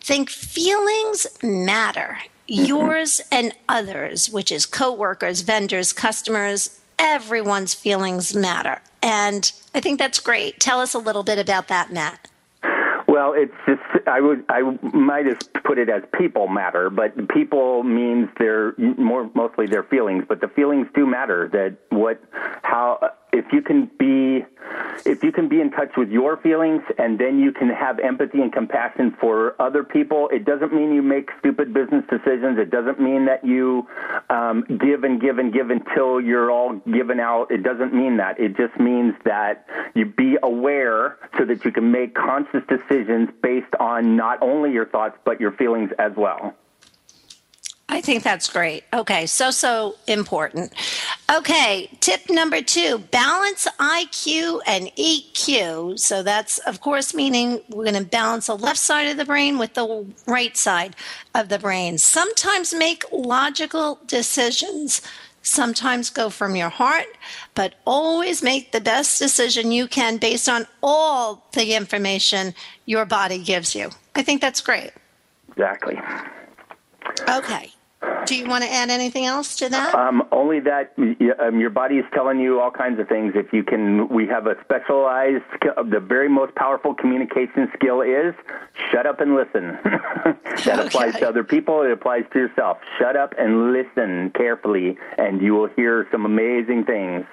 [0.00, 2.18] think feelings matter
[2.48, 2.64] mm-hmm.
[2.64, 8.80] yours and others, which is coworkers, vendors, customers, everyone's feelings matter.
[9.02, 10.60] And I think that's great.
[10.60, 12.28] Tell us a little bit about that, Matt.
[13.14, 14.62] Well, it's just I would I
[14.92, 20.24] might have put it as people matter, but people means they're more mostly their feelings,
[20.28, 21.48] but the feelings do matter.
[21.52, 22.20] That what
[22.64, 24.44] how if you can be
[25.04, 28.40] if you can be in touch with your feelings and then you can have empathy
[28.40, 32.58] and compassion for other people it doesn't mean you make stupid business decisions.
[32.58, 33.86] It doesn't mean that you
[34.30, 37.50] um, give and give and give until you're all given out.
[37.50, 38.38] It doesn't mean that.
[38.40, 43.74] It just means that you be aware so that you can make conscious decisions based
[43.78, 46.54] on not only your thoughts but your feelings as well
[47.88, 48.84] I think that's great.
[48.94, 50.72] Okay, so, so important.
[51.34, 55.98] Okay, tip number two balance IQ and EQ.
[55.98, 59.58] So, that's, of course, meaning we're going to balance the left side of the brain
[59.58, 60.96] with the right side
[61.34, 61.98] of the brain.
[61.98, 65.02] Sometimes make logical decisions.
[65.42, 67.04] Sometimes go from your heart,
[67.54, 72.54] but always make the best decision you can based on all the information
[72.86, 73.90] your body gives you.
[74.14, 74.92] I think that's great.
[75.50, 76.00] Exactly.
[77.28, 77.72] Okay.
[78.26, 79.94] Do you want to add anything else to that?
[79.94, 83.32] Um, only that um, your body is telling you all kinds of things.
[83.34, 85.44] If you can, we have a specialized,
[85.90, 88.34] the very most powerful communication skill is
[88.90, 89.78] shut up and listen.
[89.84, 90.86] that okay.
[90.86, 91.82] applies to other people.
[91.82, 92.78] It applies to yourself.
[92.98, 97.26] Shut up and listen carefully, and you will hear some amazing things.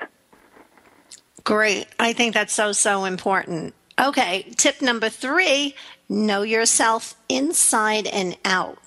[1.43, 1.87] Great.
[1.99, 3.73] I think that's so, so important.
[3.99, 5.75] Okay, tip number three
[6.09, 8.77] know yourself inside and out.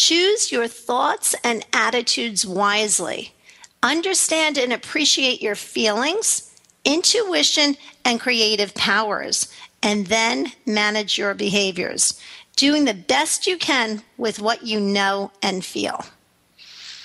[0.00, 3.34] Choose your thoughts and attitudes wisely.
[3.82, 12.18] Understand and appreciate your feelings, intuition, and creative powers, and then manage your behaviors,
[12.54, 16.04] doing the best you can with what you know and feel.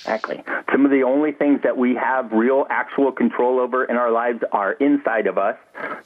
[0.03, 0.43] Exactly.
[0.69, 4.43] Some of the only things that we have real, actual control over in our lives
[4.51, 5.55] are inside of us,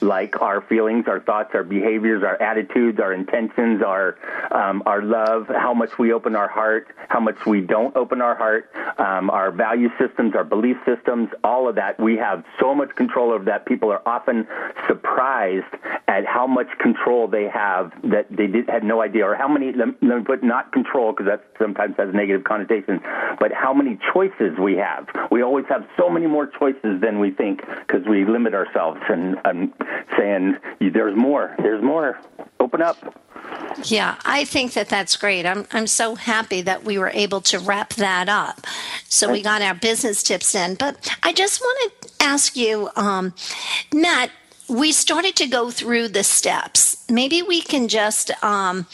[0.01, 4.15] like our feelings, our thoughts, our behaviors, our attitudes, our intentions, our
[4.51, 8.35] um, our love, how much we open our heart, how much we don't open our
[8.35, 8.69] heart,
[8.99, 11.99] um, our value systems, our belief systems, all of that.
[11.99, 13.65] We have so much control over that.
[13.65, 14.47] People are often
[14.87, 15.73] surprised
[16.07, 19.73] at how much control they have that they did, had no idea, or how many.
[19.73, 23.01] Let me put not control because that sometimes has negative connotations,
[23.39, 25.07] but how many many choices we have.
[25.31, 28.99] We always have so many more choices than we think because we limit ourselves.
[29.09, 29.73] And I'm
[30.17, 31.55] saying there's more.
[31.59, 32.19] There's more.
[32.59, 32.97] Open up.
[33.83, 35.45] Yeah, I think that that's great.
[35.45, 38.65] I'm I'm so happy that we were able to wrap that up.
[39.07, 43.33] So we got our business tips in, but I just want to ask you, um,
[43.93, 44.31] Matt.
[44.69, 47.05] We started to go through the steps.
[47.09, 48.85] Maybe we can just um,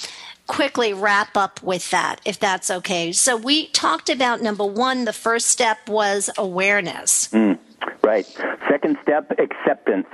[0.48, 3.12] quickly wrap up with that, if that's okay.
[3.12, 7.30] So we talked about number one, the first step was awareness.
[7.30, 7.58] Mm,
[8.04, 8.26] right.
[8.70, 10.08] Second step, acceptance.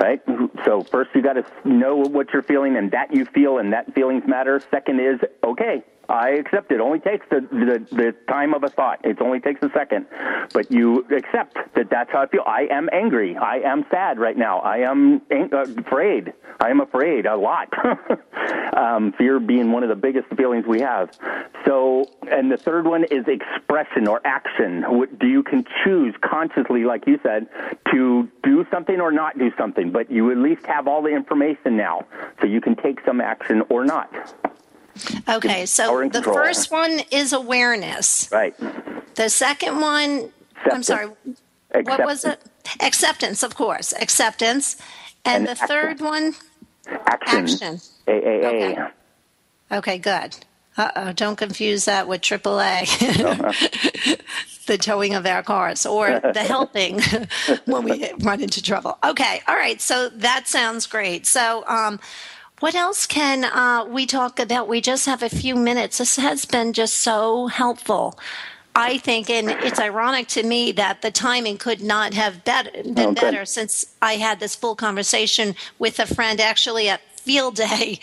[0.00, 0.20] Right.
[0.64, 3.94] So first you got to know what you're feeling and that you feel and that
[3.94, 4.60] feelings matter.
[4.70, 5.82] Second is okay.
[6.08, 6.80] I accept it.
[6.80, 9.04] Only takes the, the the time of a thought.
[9.04, 10.06] It only takes a second,
[10.52, 12.42] but you accept that that's how I feel.
[12.46, 13.36] I am angry.
[13.36, 14.58] I am sad right now.
[14.60, 16.32] I am ang- uh, afraid.
[16.60, 17.72] I am afraid a lot.
[18.76, 21.10] um, fear being one of the biggest feelings we have.
[21.64, 24.82] So, and the third one is expression or action.
[24.86, 27.48] What, do you can choose consciously, like you said,
[27.92, 31.76] to do something or not do something, but you at least have all the information
[31.76, 32.06] now,
[32.40, 34.10] so you can take some action or not.
[35.28, 38.28] Okay, so the first one is awareness.
[38.30, 38.54] Right.
[39.14, 40.30] The second one,
[40.64, 40.86] I'm Acceptance.
[40.86, 41.06] sorry,
[41.84, 42.38] what was it?
[42.38, 42.82] Acceptance.
[42.82, 44.76] Acceptance, of course, acceptance.
[45.24, 45.68] And, And the action.
[45.68, 46.34] third one,
[47.06, 47.38] Action.
[47.44, 47.80] action.
[48.06, 48.44] AAA.
[48.44, 48.78] Okay.
[49.72, 50.36] Okay, good.
[50.76, 52.86] Uh oh, don't confuse that with AAA.
[54.66, 57.00] the towing of our cars or the helping
[57.66, 58.98] when we run into trouble.
[59.04, 59.80] Okay, all right.
[59.80, 61.26] So that sounds great.
[61.26, 62.00] So, um,
[62.60, 64.68] what else can uh, we talk about?
[64.68, 65.98] We just have a few minutes.
[65.98, 68.18] This has been just so helpful.
[68.74, 72.92] I think, and it's ironic to me that the timing could not have been Oh,
[72.92, 73.14] good.
[73.16, 77.98] better since I had this full conversation with a friend actually at field day,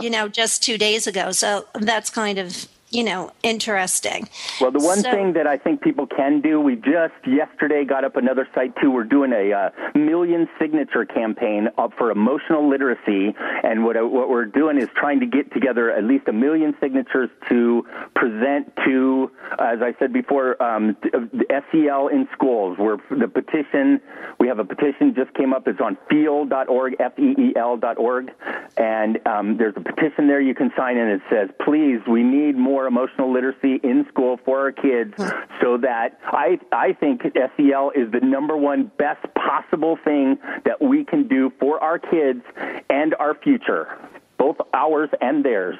[0.00, 1.30] you know, just two days ago.
[1.30, 4.28] So that's kind of, you know, interesting.
[4.60, 8.04] Well, the one So- thing that I think people can do, we just yesterday got
[8.04, 8.90] up another site too.
[8.90, 14.46] We're doing a uh, million signature campaign up for emotional literacy, and what what we're
[14.46, 17.84] doing is trying to get together at least a million signatures to
[18.14, 22.78] present to, as I said before, um, the SEL in schools.
[22.78, 24.00] Where the petition,
[24.40, 25.68] we have a petition just came up.
[25.68, 28.30] It's on feel.org, F-E-E-L dot org,
[28.76, 31.08] and um, there's a petition there you can sign in.
[31.08, 35.14] It says, "Please, we need more emotional literacy in school for our kids,
[35.60, 37.22] so that I I think
[37.56, 42.42] SEL is the number one best possible thing that we can do for our kids
[42.90, 43.98] and our future,
[44.38, 45.78] both ours and theirs."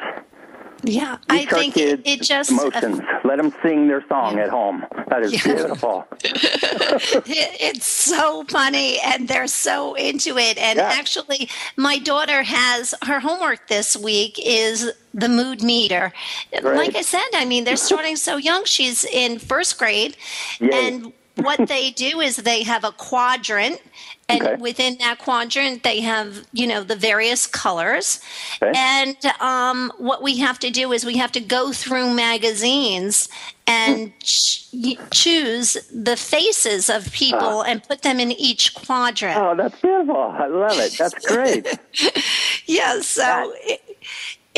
[0.84, 3.00] Yeah, I think it, it just uh, emotions.
[3.24, 4.84] Let them sing their song at home.
[5.08, 5.54] That is Yeah.
[5.54, 6.06] beautiful.
[6.22, 10.84] it, it's so funny and they're so into it and Yeah.
[10.92, 16.12] actually my daughter has her homework this week is the mood meter
[16.62, 20.16] like i said i mean they're starting so young she's in first grade
[20.60, 20.70] Yay.
[20.72, 23.80] and what they do is they have a quadrant
[24.28, 24.54] and Okay.
[24.56, 28.20] within that quadrant they have you know the various colors
[28.62, 28.72] Okay.
[28.76, 33.28] and um, what we have to do is we have to go through magazines
[33.66, 34.66] and ch-
[35.10, 39.36] choose the faces of people and put them in each quadrant.
[39.38, 40.16] Oh, that's beautiful.
[40.16, 40.96] I love it.
[40.98, 41.78] That's great.
[42.66, 43.87] yeah, so that- it,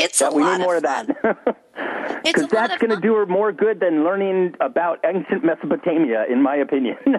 [0.04, 1.14] it's Yeah, a we lot need more of fun.
[1.22, 2.22] that.
[2.24, 6.56] Because that's going to do her more good than learning about ancient Mesopotamia, in my
[6.56, 6.96] opinion.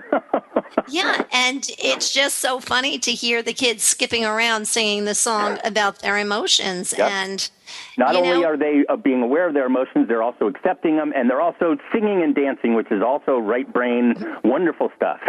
[0.87, 5.57] Yeah, and it's just so funny to hear the kids skipping around singing the song
[5.65, 7.11] about their emotions Yep.
[7.11, 7.49] and
[7.97, 11.11] Not only know- are they uh, being aware of their emotions, they're also accepting them,
[11.13, 14.15] and they're also singing and dancing, which is also right brain,
[14.45, 15.19] wonderful stuff.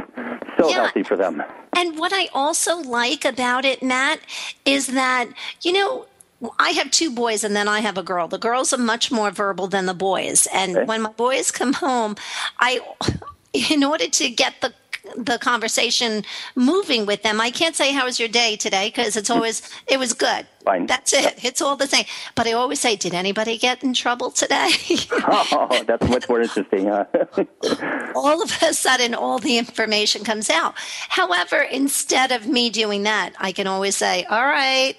[0.58, 0.74] So Yeah.
[0.84, 1.42] healthy for them.
[1.76, 4.20] And what I also like about it, Matt,
[4.64, 5.26] is that,
[5.62, 6.06] you know,
[6.58, 8.28] I have two boys and then I have a girl.
[8.28, 10.48] The girls are much more verbal than the boys.
[10.52, 10.84] And Okay.
[10.86, 12.16] when my boys come home,
[12.58, 12.80] I,
[13.52, 14.72] in order to get the
[15.16, 16.24] the conversation
[16.54, 17.40] moving with them.
[17.40, 19.34] I can't say how was your day today because it's mm.
[19.34, 20.46] always it was good.
[20.64, 20.86] Fine.
[20.86, 21.44] That's it.
[21.44, 22.04] It's all the same.
[22.36, 24.70] But I always say, did anybody get in trouble today?
[25.24, 26.86] Oh, that's much more interesting.
[26.86, 27.04] Huh?
[28.14, 30.74] all of a sudden all the information comes out.
[31.08, 34.94] However, instead of me doing that, I can always say, "All right,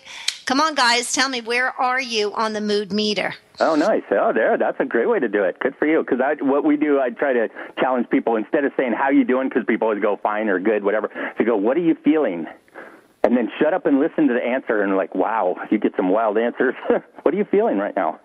[0.45, 4.01] come on guys, tell me where are you on the mood meter?" Oh, nice.
[4.11, 4.57] Oh, there.
[4.57, 5.59] That's a great way to do it.
[5.59, 5.99] Good for you.
[6.03, 9.23] Because I, what we do, I try to challenge people instead of saying how you
[9.23, 11.09] doing, because people always go fine or good, whatever.
[11.37, 12.47] To go, what are you feeling?
[13.23, 14.81] And then shut up and listen to the answer.
[14.81, 16.73] And like, wow, you get some wild answers.
[17.21, 18.19] what are you feeling right now?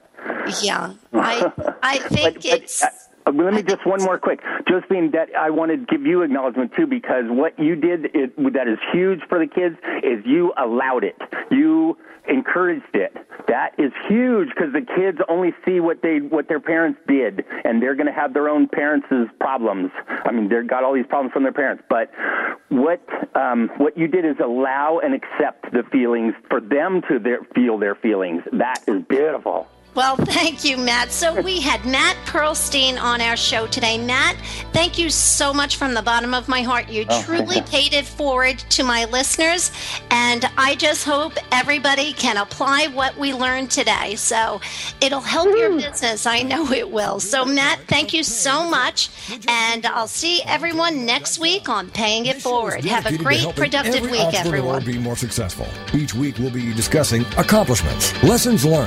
[0.62, 0.94] Yeah.
[1.12, 1.52] I
[1.82, 2.88] I think But- but, it's uh,
[3.34, 4.40] let me just one more quick.
[4.68, 8.78] Josephine, that I want to give you acknowledgement too, because what you did that is
[8.92, 11.16] huge for the kids is you allowed it.
[11.50, 11.96] You
[12.28, 13.16] encouraged it.
[13.48, 17.82] That is huge because the kids only see what they what their parents did, and
[17.82, 19.08] they're going to have their own parents'
[19.40, 19.90] problems.
[20.08, 21.82] I mean, they've got all these problems from their parents.
[21.88, 22.10] But
[22.68, 23.00] what
[23.34, 27.78] um, what you did is allow and accept the feelings for them to their, feel
[27.78, 28.42] their feelings.
[28.52, 29.66] That is beautiful.
[29.98, 31.10] Well, thank you, Matt.
[31.10, 33.98] So we had Matt Pearlstein on our show today.
[33.98, 34.36] Matt,
[34.72, 36.88] thank you so much from the bottom of my heart.
[36.88, 37.62] You Oh, truly yeah.
[37.68, 39.72] paid it forward to my listeners,
[40.12, 44.14] and I just hope everybody can apply what we learned today.
[44.14, 44.60] So
[45.00, 46.26] it'll help your business.
[46.26, 47.18] I know it will.
[47.18, 49.10] So, Matt, thank you so much,
[49.48, 52.84] and I'll see everyone next week on Paying It Forward.
[52.84, 54.84] Have a great, productive every week, everyone.
[54.84, 55.66] Be more successful.
[55.92, 58.86] Each week we'll be discussing accomplishments, lessons learned.